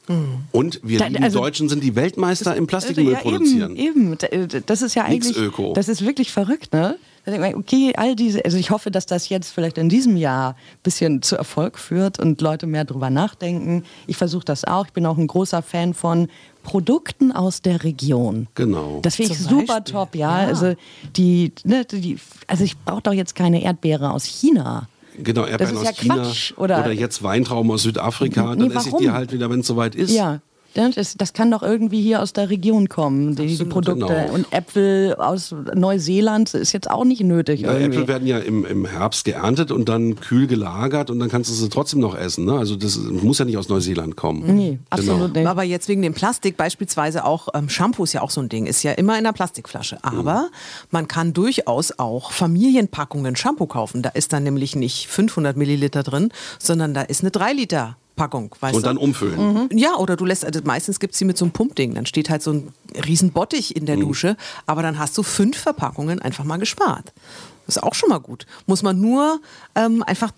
Und 0.52 0.80
wir 0.82 0.98
Da- 0.98 1.06
lieben 1.06 1.22
also- 1.22 1.38
Deutschen 1.38 1.68
sind 1.68 1.84
die 1.84 1.94
Weltmeister 1.94 2.56
im 2.56 2.66
Plastikmüll 2.66 3.12
ja, 3.12 3.18
produzieren. 3.20 3.76
Eben, 3.76 4.16
eben. 4.32 4.48
Das 4.66 4.82
ist 4.82 4.94
ja 4.96 5.06
Nix 5.08 5.28
eigentlich, 5.28 5.36
Öko. 5.44 5.72
das 5.74 5.88
ist 5.88 6.04
wirklich 6.04 6.32
verrückt, 6.32 6.72
ne? 6.72 6.96
Da 7.24 7.32
denkt 7.32 7.46
man, 7.46 7.54
okay, 7.54 7.92
all 7.96 8.16
diese, 8.16 8.44
also 8.44 8.56
ich 8.56 8.70
hoffe, 8.70 8.90
dass 8.90 9.04
das 9.06 9.28
jetzt 9.28 9.50
vielleicht 9.50 9.76
in 9.78 9.88
diesem 9.88 10.16
Jahr 10.16 10.50
ein 10.52 10.78
bisschen 10.82 11.22
zu 11.22 11.36
Erfolg 11.36 11.78
führt 11.78 12.18
und 12.18 12.40
Leute 12.40 12.66
mehr 12.66 12.84
drüber 12.84 13.10
nachdenken. 13.10 13.84
Ich 14.06 14.16
versuche 14.16 14.44
das 14.44 14.64
auch. 14.64 14.86
Ich 14.86 14.92
bin 14.92 15.04
auch 15.04 15.18
ein 15.18 15.26
großer 15.26 15.60
Fan 15.62 15.92
von 15.92 16.28
Produkten 16.62 17.32
aus 17.32 17.62
der 17.62 17.84
Region. 17.84 18.46
Genau. 18.54 19.00
Das 19.02 19.16
finde 19.16 19.32
ich 19.32 19.38
Zum 19.38 19.48
super 19.60 19.80
Beispiel. 19.80 19.92
top, 19.94 20.14
ja. 20.14 20.42
Ja. 20.42 20.46
Also 20.48 20.74
die, 21.16 21.52
ne, 21.64 21.84
die, 21.84 22.18
also 22.46 22.64
ich 22.64 22.78
brauche 22.78 23.02
doch 23.02 23.12
jetzt 23.12 23.34
keine 23.34 23.62
Erdbeere 23.62 24.12
aus 24.12 24.24
China. 24.24 24.88
Genau, 25.18 25.44
Erdbeeren 25.44 25.74
ist 25.74 25.80
aus 25.80 25.86
ja 25.86 25.92
China 25.92 26.14
Quatsch, 26.16 26.52
oder- 26.56 26.90
jetzt 26.92 27.22
Weintrauben 27.22 27.70
aus 27.70 27.82
Südafrika. 27.82 28.54
Nee, 28.54 28.60
dann 28.62 28.70
esse 28.70 28.86
ich 28.88 28.92
warum? 28.92 29.02
die 29.04 29.10
halt 29.10 29.32
wieder, 29.32 29.50
wenn 29.50 29.60
es 29.60 29.66
soweit 29.66 29.94
ist. 29.94 30.12
Ja. 30.12 30.40
Ja, 30.74 30.88
Das, 30.88 31.16
das 31.16 31.32
kann 31.32 31.50
doch 31.50 31.62
irgendwie 31.62 32.00
hier 32.00 32.22
aus 32.22 32.32
der 32.32 32.50
Region 32.50 32.88
kommen, 32.88 33.34
die, 33.36 33.56
die 33.56 33.64
Produkte. 33.64 34.06
genau. 34.06 34.32
Und 34.32 34.52
Äpfel 34.52 35.14
aus 35.16 35.54
Neuseeland 35.74 36.54
ist 36.54 36.72
jetzt 36.72 36.90
auch 36.90 37.04
nicht 37.04 37.22
nötig. 37.22 37.62
Ja, 37.62 37.72
irgendwie. 37.72 37.98
Äpfel 37.98 38.08
werden 38.08 38.26
ja 38.26 38.38
im, 38.38 38.64
im 38.64 38.86
Herbst 38.86 39.24
geerntet 39.24 39.70
und 39.70 39.88
dann 39.88 40.16
kühl 40.16 40.46
gelagert 40.46 41.10
und 41.10 41.18
dann 41.18 41.28
kannst 41.28 41.50
du 41.50 41.54
sie 41.54 41.68
trotzdem 41.68 42.00
noch 42.00 42.16
essen. 42.16 42.44
Ne? 42.44 42.52
Also 42.52 42.76
das 42.76 42.98
muss 42.98 43.38
ja 43.38 43.44
nicht 43.44 43.56
aus 43.58 43.68
Neuseeland 43.68 44.16
kommen. 44.16 44.42
Genau. 44.42 44.52
Nee, 44.52 44.78
absolut 44.90 45.34
nicht. 45.34 45.46
Aber 45.46 45.62
jetzt 45.62 45.88
wegen 45.88 46.02
dem 46.02 46.14
Plastik 46.14 46.56
beispielsweise 46.56 47.24
auch 47.24 47.48
ähm, 47.54 47.68
Shampoo 47.68 48.04
ist 48.04 48.12
ja 48.12 48.22
auch 48.22 48.30
so 48.30 48.40
ein 48.40 48.48
Ding, 48.48 48.66
ist 48.66 48.82
ja 48.82 48.92
immer 48.92 49.18
in 49.18 49.24
der 49.24 49.32
Plastikflasche. 49.32 49.98
Aber 50.02 50.50
man 50.90 51.08
kann 51.08 51.32
durchaus 51.32 51.98
auch 51.98 52.30
Familienpackungen 52.32 53.36
Shampoo 53.36 53.66
kaufen. 53.66 54.02
Da 54.02 54.10
ist 54.10 54.32
dann 54.32 54.44
nämlich 54.44 54.76
nicht 54.76 55.08
500 55.08 55.56
Milliliter 55.56 56.02
drin, 56.02 56.30
sondern 56.58 56.94
da 56.94 57.02
ist 57.02 57.22
eine 57.22 57.30
3 57.30 57.52
Liter 57.54 57.96
Packung. 58.20 58.54
Weißt 58.60 58.74
Und 58.74 58.82
du? 58.82 58.86
dann 58.88 58.96
umfüllen. 58.98 59.68
Ja, 59.72 59.96
oder 59.96 60.14
du 60.16 60.26
lässt, 60.26 60.44
also 60.44 60.60
meistens 60.64 61.00
gibt 61.00 61.14
es 61.14 61.18
sie 61.18 61.24
mit 61.24 61.38
so 61.38 61.46
einem 61.46 61.52
Pumpding. 61.52 61.94
Dann 61.94 62.04
steht 62.04 62.28
halt 62.28 62.42
so 62.42 62.52
ein 62.52 62.68
riesen 63.06 63.32
Bottich 63.32 63.74
in 63.76 63.86
der 63.86 63.96
Mhm. 63.96 64.00
Dusche, 64.02 64.36
aber 64.66 64.82
dann 64.82 64.98
hast 64.98 65.16
du 65.16 65.22
fünf 65.22 65.56
Verpackungen 65.56 66.20
einfach 66.20 66.44
mal 66.44 66.58
gespart. 66.58 67.12
Das 67.70 67.76
ist 67.76 67.82
auch 67.84 67.94
schon 67.94 68.08
mal 68.08 68.18
gut. 68.18 68.46
Muss 68.66 68.82
man 68.82 69.00
nur 69.00 69.40
ähm, 69.76 70.02
einfach 70.02 70.32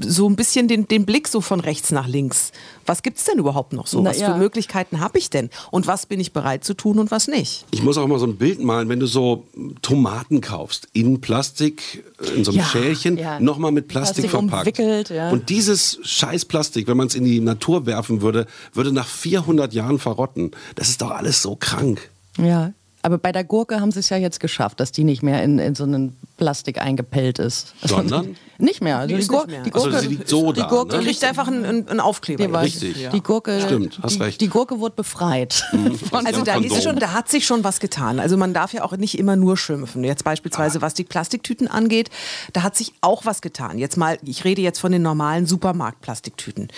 so 0.00 0.28
ein 0.28 0.36
bisschen 0.36 0.68
den, 0.68 0.86
den 0.86 1.04
Blick 1.04 1.26
so 1.26 1.40
von 1.40 1.58
rechts 1.58 1.90
nach 1.90 2.06
links. 2.06 2.52
Was 2.86 3.02
gibt 3.02 3.18
es 3.18 3.24
denn 3.24 3.38
überhaupt 3.38 3.72
noch 3.72 3.88
so? 3.88 4.00
Na 4.00 4.10
was 4.10 4.20
ja. 4.20 4.32
für 4.32 4.38
Möglichkeiten 4.38 5.00
habe 5.00 5.18
ich 5.18 5.28
denn? 5.28 5.50
Und 5.72 5.88
was 5.88 6.06
bin 6.06 6.20
ich 6.20 6.32
bereit 6.32 6.62
zu 6.62 6.74
tun 6.74 7.00
und 7.00 7.10
was 7.10 7.26
nicht? 7.26 7.66
Ich 7.72 7.82
muss 7.82 7.98
auch 7.98 8.06
mal 8.06 8.20
so 8.20 8.26
ein 8.26 8.36
Bild 8.36 8.62
malen, 8.62 8.88
wenn 8.88 9.00
du 9.00 9.06
so 9.06 9.44
Tomaten 9.82 10.40
kaufst, 10.40 10.86
in 10.92 11.20
Plastik, 11.20 12.04
in 12.36 12.44
so 12.44 12.52
einem 12.52 12.60
Ja, 12.60 12.66
Schälchen, 12.66 13.18
ja. 13.18 13.40
nochmal 13.40 13.72
mit 13.72 13.88
Plastik, 13.88 14.28
Plastik 14.28 14.30
verpackt. 14.30 14.78
umwickelt, 14.78 15.10
ja. 15.10 15.30
Und 15.30 15.48
dieses 15.48 15.98
scheiß 16.04 16.44
Plastik, 16.44 16.86
wenn 16.86 16.96
man 16.96 17.08
es 17.08 17.16
in 17.16 17.24
die 17.24 17.40
Natur 17.40 17.86
werfen 17.86 18.22
würde, 18.22 18.46
würde 18.72 18.92
nach 18.92 19.08
400 19.08 19.72
Jahren 19.72 19.98
verrotten. 19.98 20.52
Das 20.76 20.90
ist 20.90 21.02
doch 21.02 21.10
alles 21.10 21.42
so 21.42 21.56
krank. 21.56 22.08
Ja, 22.38 22.72
aber 23.02 23.18
bei 23.18 23.32
der 23.32 23.44
Gurke 23.44 23.80
haben 23.80 23.90
sie 23.90 24.00
es 24.00 24.08
ja 24.08 24.16
jetzt 24.16 24.40
geschafft, 24.40 24.80
dass 24.80 24.92
die 24.92 25.04
nicht 25.04 25.22
mehr 25.22 25.42
in, 25.42 25.58
in 25.58 25.74
so 25.74 25.84
einen 25.84 26.16
Plastik 26.38 26.80
eingepellt 26.80 27.38
ist. 27.38 27.74
Sondern? 27.84 28.36
nicht 28.58 28.80
mehr. 28.82 28.96
Also 28.98 29.08
Die 29.08 29.14
die, 29.14 29.20
ist 29.20 29.28
Gur 29.28 29.40
nicht 29.46 29.50
mehr. 29.50 29.62
die 29.64 29.72
Also 29.74 29.86
Gurke, 29.90 30.00
sie 30.00 30.06
liegt 30.08 30.28
so 30.28 30.52
die 30.52 30.60
da, 30.62 30.68
Gurke 30.68 30.96
ne? 30.96 31.02
Kriegt 31.04 31.22
einfach 31.24 31.46
einen, 31.48 31.86
einen, 31.88 32.00
Aufkleber. 32.00 32.46
die, 32.46 32.54
Richtig. 32.64 33.08
Die 33.12 33.20
Gurke, 33.22 33.60
Stimmt, 33.60 33.98
hast 34.02 34.16
die, 34.16 34.22
recht. 34.22 34.40
die 34.40 34.48
Gurke 34.48 34.80
wurde 34.80 34.94
befreit. 34.96 35.52
Von, 36.10 36.26
Also 36.26 36.42
da, 36.42 36.54
ist 36.56 36.82
schon, 36.82 36.96
da 36.98 37.12
hat 37.12 37.28
sich 37.28 37.46
schon 37.46 37.62
was 37.64 37.78
getan. 37.80 38.18
Also 38.18 38.36
man 38.36 38.54
darf 38.54 38.72
ja 38.72 38.82
auch 38.84 38.96
nicht 38.96 39.18
immer 39.18 39.36
nur 39.36 39.56
schimpfen. 39.56 40.02
Jetzt 40.04 40.22
Ah. 40.22 40.30
beispielsweise, 40.30 40.80
was 40.80 40.94
die 40.94 41.04
Plastiktüten 41.04 41.68
angeht, 41.68 42.10
da 42.52 42.62
hat 42.62 42.76
sich 42.76 42.92
auch 43.02 43.26
was 43.26 43.42
getan. 43.42 43.78
Jetzt 43.78 43.96
mal, 43.96 44.18
ich 44.24 44.44
rede 44.44 44.62
jetzt 44.62 44.78
von 44.78 44.90
den 44.92 45.02
normalen 45.02 45.46
Supermarktplastiktüten. 45.46 46.68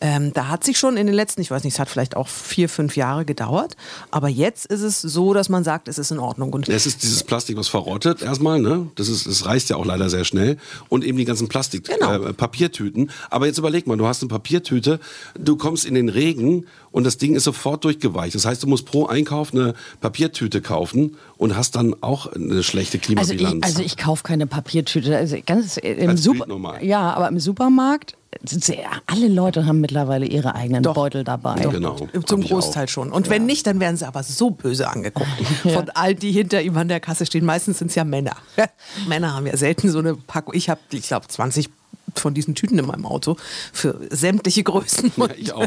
Ähm, 0.00 0.32
da 0.32 0.48
hat 0.48 0.64
sich 0.64 0.78
schon 0.78 0.96
in 0.96 1.06
den 1.06 1.14
letzten, 1.14 1.40
ich 1.42 1.50
weiß 1.50 1.64
nicht, 1.64 1.74
es 1.74 1.78
hat 1.78 1.88
vielleicht 1.88 2.16
auch 2.16 2.28
vier, 2.28 2.68
fünf 2.68 2.96
Jahre 2.96 3.24
gedauert. 3.24 3.76
Aber 4.10 4.28
jetzt 4.28 4.66
ist 4.66 4.80
es 4.82 5.00
so, 5.02 5.34
dass 5.34 5.48
man 5.48 5.64
sagt, 5.64 5.88
es 5.88 5.98
ist 5.98 6.10
in 6.10 6.18
Ordnung. 6.18 6.52
Und 6.52 6.68
Es 6.68 6.86
ist 6.86 7.02
dieses 7.02 7.22
Plastik, 7.24 7.56
was 7.56 7.68
verrottet 7.68 8.22
erstmal, 8.22 8.60
ne? 8.60 8.88
Das 8.94 9.08
ist, 9.10 9.26
das 9.26 9.44
reißt 9.44 9.70
ja 9.70 9.76
auch 9.76 9.84
leider 9.84 10.08
sehr 10.08 10.24
schnell. 10.24 10.56
Und 10.88 11.04
eben 11.04 11.18
die 11.18 11.24
ganzen 11.24 11.48
Plastik, 11.48 11.84
Genau. 11.84 12.12
äh, 12.28 12.32
Papiertüten. 12.32 13.10
Aber 13.28 13.46
jetzt 13.46 13.58
überleg 13.58 13.86
mal, 13.86 13.96
du 13.96 14.06
hast 14.06 14.22
eine 14.22 14.28
Papiertüte, 14.28 15.00
du 15.38 15.56
kommst 15.56 15.84
in 15.84 15.94
den 15.94 16.08
Regen 16.08 16.66
und 16.92 17.04
das 17.04 17.18
Ding 17.18 17.34
ist 17.34 17.44
sofort 17.44 17.84
durchgeweicht. 17.84 18.34
Das 18.34 18.44
heißt, 18.44 18.62
du 18.62 18.66
musst 18.66 18.86
pro 18.86 19.06
Einkauf 19.06 19.52
eine 19.52 19.74
Papiertüte 20.00 20.60
kaufen 20.60 21.16
und 21.36 21.56
hast 21.56 21.76
dann 21.76 21.94
auch 22.02 22.26
eine 22.32 22.62
schlechte 22.62 22.98
Also 22.98 23.32
ich, 23.32 23.38
Klimabilanz. 23.38 23.64
also 23.64 23.82
ich 23.82 23.96
kaufe 23.96 24.22
keine 24.22 24.46
Papiertüte. 24.46 25.16
Also 25.16 25.36
ganz 25.44 25.76
äh, 25.76 25.92
im 25.92 26.10
Als 26.10 26.22
Super. 26.22 26.82
Ja, 26.82 27.12
aber 27.14 27.28
im 27.28 27.38
Supermarkt 27.38 28.16
sind 28.44 28.64
sie, 28.64 28.78
alle 29.06 29.28
Leute 29.28 29.66
haben 29.66 29.80
mittlerweile 29.80 30.24
ihre 30.26 30.54
eigenen 30.54 30.82
Doch. 30.82 30.94
Beutel 30.94 31.24
dabei. 31.24 31.56
genau. 31.56 31.96
Zum 32.26 32.42
ich 32.42 32.48
Großteil 32.48 32.84
auch. 32.84 32.88
schon. 32.88 33.12
Und 33.12 33.28
wenn 33.28 33.44
nicht, 33.44 33.66
dann 33.66 33.80
werden 33.80 33.96
sie 33.96 34.06
aber 34.06 34.22
so 34.22 34.50
böse 34.50 34.88
angeguckt. 34.88 35.28
Von 35.62 35.90
all 35.90 36.14
die 36.14 36.30
hinter 36.32 36.62
ihm 36.62 36.76
an 36.76 36.88
der 36.88 37.00
Kasse 37.00 37.26
stehen. 37.26 37.44
Meistens 37.44 37.78
sind 37.78 37.88
es 37.88 37.96
ja 37.96 38.04
Männer. 38.04 38.36
Männer 39.08 39.34
haben 39.34 39.46
ja 39.46 39.56
selten 39.56 39.90
so 39.90 39.98
eine 39.98 40.14
Packung. 40.14 40.54
Ich 40.54 40.70
habe, 40.70 40.80
ich 40.92 41.08
glaube, 41.08 41.26
20 41.26 41.70
von 42.14 42.34
diesen 42.34 42.54
Tüten 42.54 42.78
in 42.78 42.86
meinem 42.86 43.06
Auto 43.06 43.36
für 43.72 43.98
sämtliche 44.10 44.62
Größen. 44.62 45.12
Ja, 45.16 45.28
ich 45.36 45.52
auch. 45.52 45.66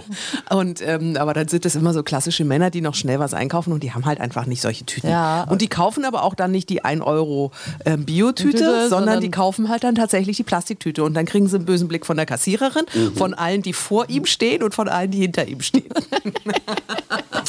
Und, 0.50 0.82
ähm, 0.82 1.16
aber 1.18 1.34
dann 1.34 1.48
sind 1.48 1.66
das 1.66 1.76
immer 1.76 1.94
so 1.94 2.04
klassische 2.04 2.44
Männer, 2.46 2.70
die 2.70 2.82
noch 2.82 2.96
schnell 2.96 3.20
was 3.20 3.34
einkaufen 3.34 3.72
und 3.74 3.84
die 3.84 3.94
haben 3.94 4.06
halt 4.06 4.20
einfach 4.20 4.46
nicht 4.46 4.62
solche 4.62 4.86
Tüten. 4.86 5.10
Ja. 5.10 5.44
Und 5.44 5.62
die 5.62 5.68
kaufen 5.68 6.06
aber 6.06 6.24
auch 6.24 6.36
dann 6.36 6.52
nicht 6.52 6.70
die 6.70 6.84
1 6.84 7.02
Euro 7.02 7.52
ähm, 7.86 8.06
Biotüte, 8.06 8.52
Tüte, 8.52 8.64
sondern, 8.64 8.90
sondern- 8.90 9.22
die 9.22 9.32
kaufen 9.32 9.70
halt 9.70 9.84
dann 9.84 9.96
tatsächlich 9.96 10.38
die 10.38 10.44
Plastiktüte. 10.44 11.04
Und 11.04 11.14
dann 11.14 11.26
kriegen 11.26 11.48
sie 11.48 11.56
einen 11.58 11.66
bösen 11.66 11.88
Blick 11.88 12.06
von 12.06 12.18
der 12.18 12.26
Kassiererin, 12.26 12.86
Mhm. 12.94 13.16
von 13.16 13.34
allen, 13.34 13.62
die 13.62 13.74
vor 13.74 14.10
ihm 14.10 14.26
stehen 14.26 14.64
und 14.64 14.74
von 14.76 14.88
allen, 14.90 15.12
die 15.12 15.20
hinter 15.20 15.48
ihm 15.48 15.62
stehen. 15.62 15.86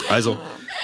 Also, 0.08 0.36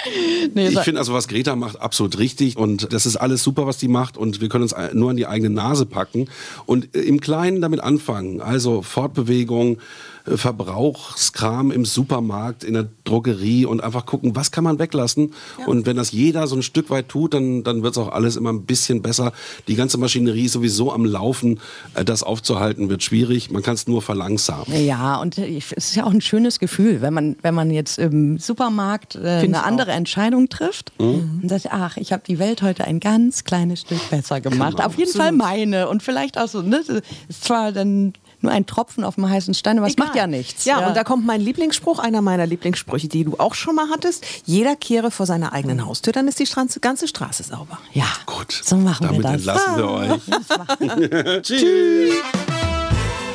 Nee, 0.53 0.69
ich 0.69 0.79
finde 0.79 0.99
also, 0.99 1.13
was 1.13 1.27
Greta 1.27 1.55
macht, 1.55 1.79
absolut 1.79 2.17
richtig. 2.17 2.57
Und 2.57 2.91
das 2.93 3.05
ist 3.05 3.15
alles 3.15 3.43
super, 3.43 3.65
was 3.65 3.77
die 3.77 3.87
macht. 3.87 4.17
Und 4.17 4.41
wir 4.41 4.49
können 4.49 4.63
uns 4.63 4.75
nur 4.93 5.11
an 5.11 5.17
die 5.17 5.27
eigene 5.27 5.49
Nase 5.49 5.85
packen 5.85 6.29
und 6.65 6.95
äh, 6.95 7.01
im 7.01 7.21
Kleinen 7.21 7.61
damit 7.61 7.81
anfangen. 7.81 8.41
Also 8.41 8.81
Fortbewegung, 8.81 9.77
Verbrauchskram 10.25 11.71
im 11.71 11.85
Supermarkt, 11.85 12.63
in 12.63 12.73
der 12.73 12.87
Drogerie 13.03 13.65
und 13.65 13.83
einfach 13.83 14.05
gucken, 14.05 14.35
was 14.35 14.51
kann 14.51 14.63
man 14.63 14.79
weglassen. 14.79 15.33
Und 15.65 15.85
wenn 15.85 15.97
das 15.97 16.11
jeder 16.11 16.47
so 16.47 16.55
ein 16.55 16.63
Stück 16.63 16.89
weit 16.89 17.09
tut, 17.09 17.33
dann, 17.33 17.63
dann 17.63 17.83
wird 17.83 17.93
es 17.93 17.97
auch 17.97 18.11
alles 18.11 18.35
immer 18.35 18.51
ein 18.51 18.63
bisschen 18.65 19.01
besser. 19.01 19.33
Die 19.67 19.75
ganze 19.75 19.97
Maschinerie 19.97 20.45
ist 20.45 20.53
sowieso 20.53 20.91
am 20.91 21.05
Laufen. 21.05 21.59
Äh, 21.93 22.05
Das 22.05 22.23
aufzuhalten 22.23 22.89
wird 22.89 23.03
schwierig. 23.03 23.51
Man 23.51 23.63
kann 23.63 23.73
es 23.75 23.87
nur 23.87 24.01
verlangsamen. 24.01 24.65
Ja, 24.85 25.17
und 25.17 25.37
äh, 25.37 25.45
ich- 25.45 25.71
es 25.75 25.89
ist 25.89 25.95
ja 25.95 26.05
auch 26.05 26.11
ein 26.11 26.21
schönes 26.21 26.59
Gefühl, 26.59 27.01
wenn 27.01 27.13
man, 27.13 27.35
wenn 27.41 27.53
man 27.55 27.71
jetzt 27.71 27.97
im 27.99 28.37
Supermarkt 28.37 29.15
äh, 29.15 29.27
eine 29.43 29.63
andere 29.63 29.91
Entscheidung 29.91 30.49
trifft 30.49 30.91
Mhm. 30.99 31.39
und 31.43 31.49
sagt, 31.49 31.67
ach, 31.71 31.97
ich 31.97 32.11
habe 32.13 32.23
die 32.27 32.39
Welt 32.39 32.61
heute 32.61 32.85
ein 32.85 32.99
ganz 32.99 33.43
kleines 33.43 33.81
Stück 33.81 34.09
besser 34.09 34.41
gemacht. 34.41 34.75
Genau. 34.77 34.87
Auf 34.87 34.97
jeden 34.97 35.11
Fall 35.13 35.31
meine. 35.31 35.87
Und 35.89 36.03
vielleicht 36.03 36.37
auch 36.37 36.47
so, 36.47 36.61
ne? 36.61 36.81
das 36.85 37.01
Ist 37.29 37.43
zwar 37.45 37.71
dann 37.71 38.13
nur 38.43 38.51
ein 38.51 38.65
Tropfen 38.65 39.03
auf 39.03 39.15
dem 39.15 39.29
heißen 39.29 39.53
Stein, 39.53 39.77
aber 39.77 39.87
es 39.87 39.97
macht 39.97 40.15
ja 40.15 40.27
nichts. 40.27 40.65
Ja, 40.65 40.87
und 40.87 40.95
da 40.95 41.03
kommt 41.03 41.25
mein 41.25 41.41
Lieblingsspruch, 41.41 41.99
einer 41.99 42.21
meiner 42.21 42.45
Lieblingssprüche, 42.45 43.07
die 43.07 43.23
du 43.23 43.37
auch 43.37 43.53
schon 43.53 43.75
mal 43.75 43.89
hattest. 43.89 44.25
Jeder 44.45 44.75
kehre 44.75 45.11
vor 45.11 45.25
seiner 45.25 45.53
eigenen 45.53 45.85
Haustür, 45.85 46.13
dann 46.13 46.27
ist 46.27 46.39
die 46.39 46.45
Straße, 46.45 46.79
ganze 46.79 47.07
Straße 47.07 47.43
sauber. 47.43 47.77
ja, 47.93 48.05
Gut, 48.25 48.51
so 48.63 48.75
machen 48.77 49.07
damit 49.07 49.19
wir 49.23 49.23
das. 49.23 49.33
entlassen 49.33 49.77
wir 49.77 49.89
euch. 49.89 51.41
Tschüss. 51.43 52.13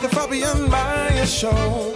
The 0.03 0.09
Fabian 0.15 0.69
Meyer 0.69 1.27
Show. 1.27 1.96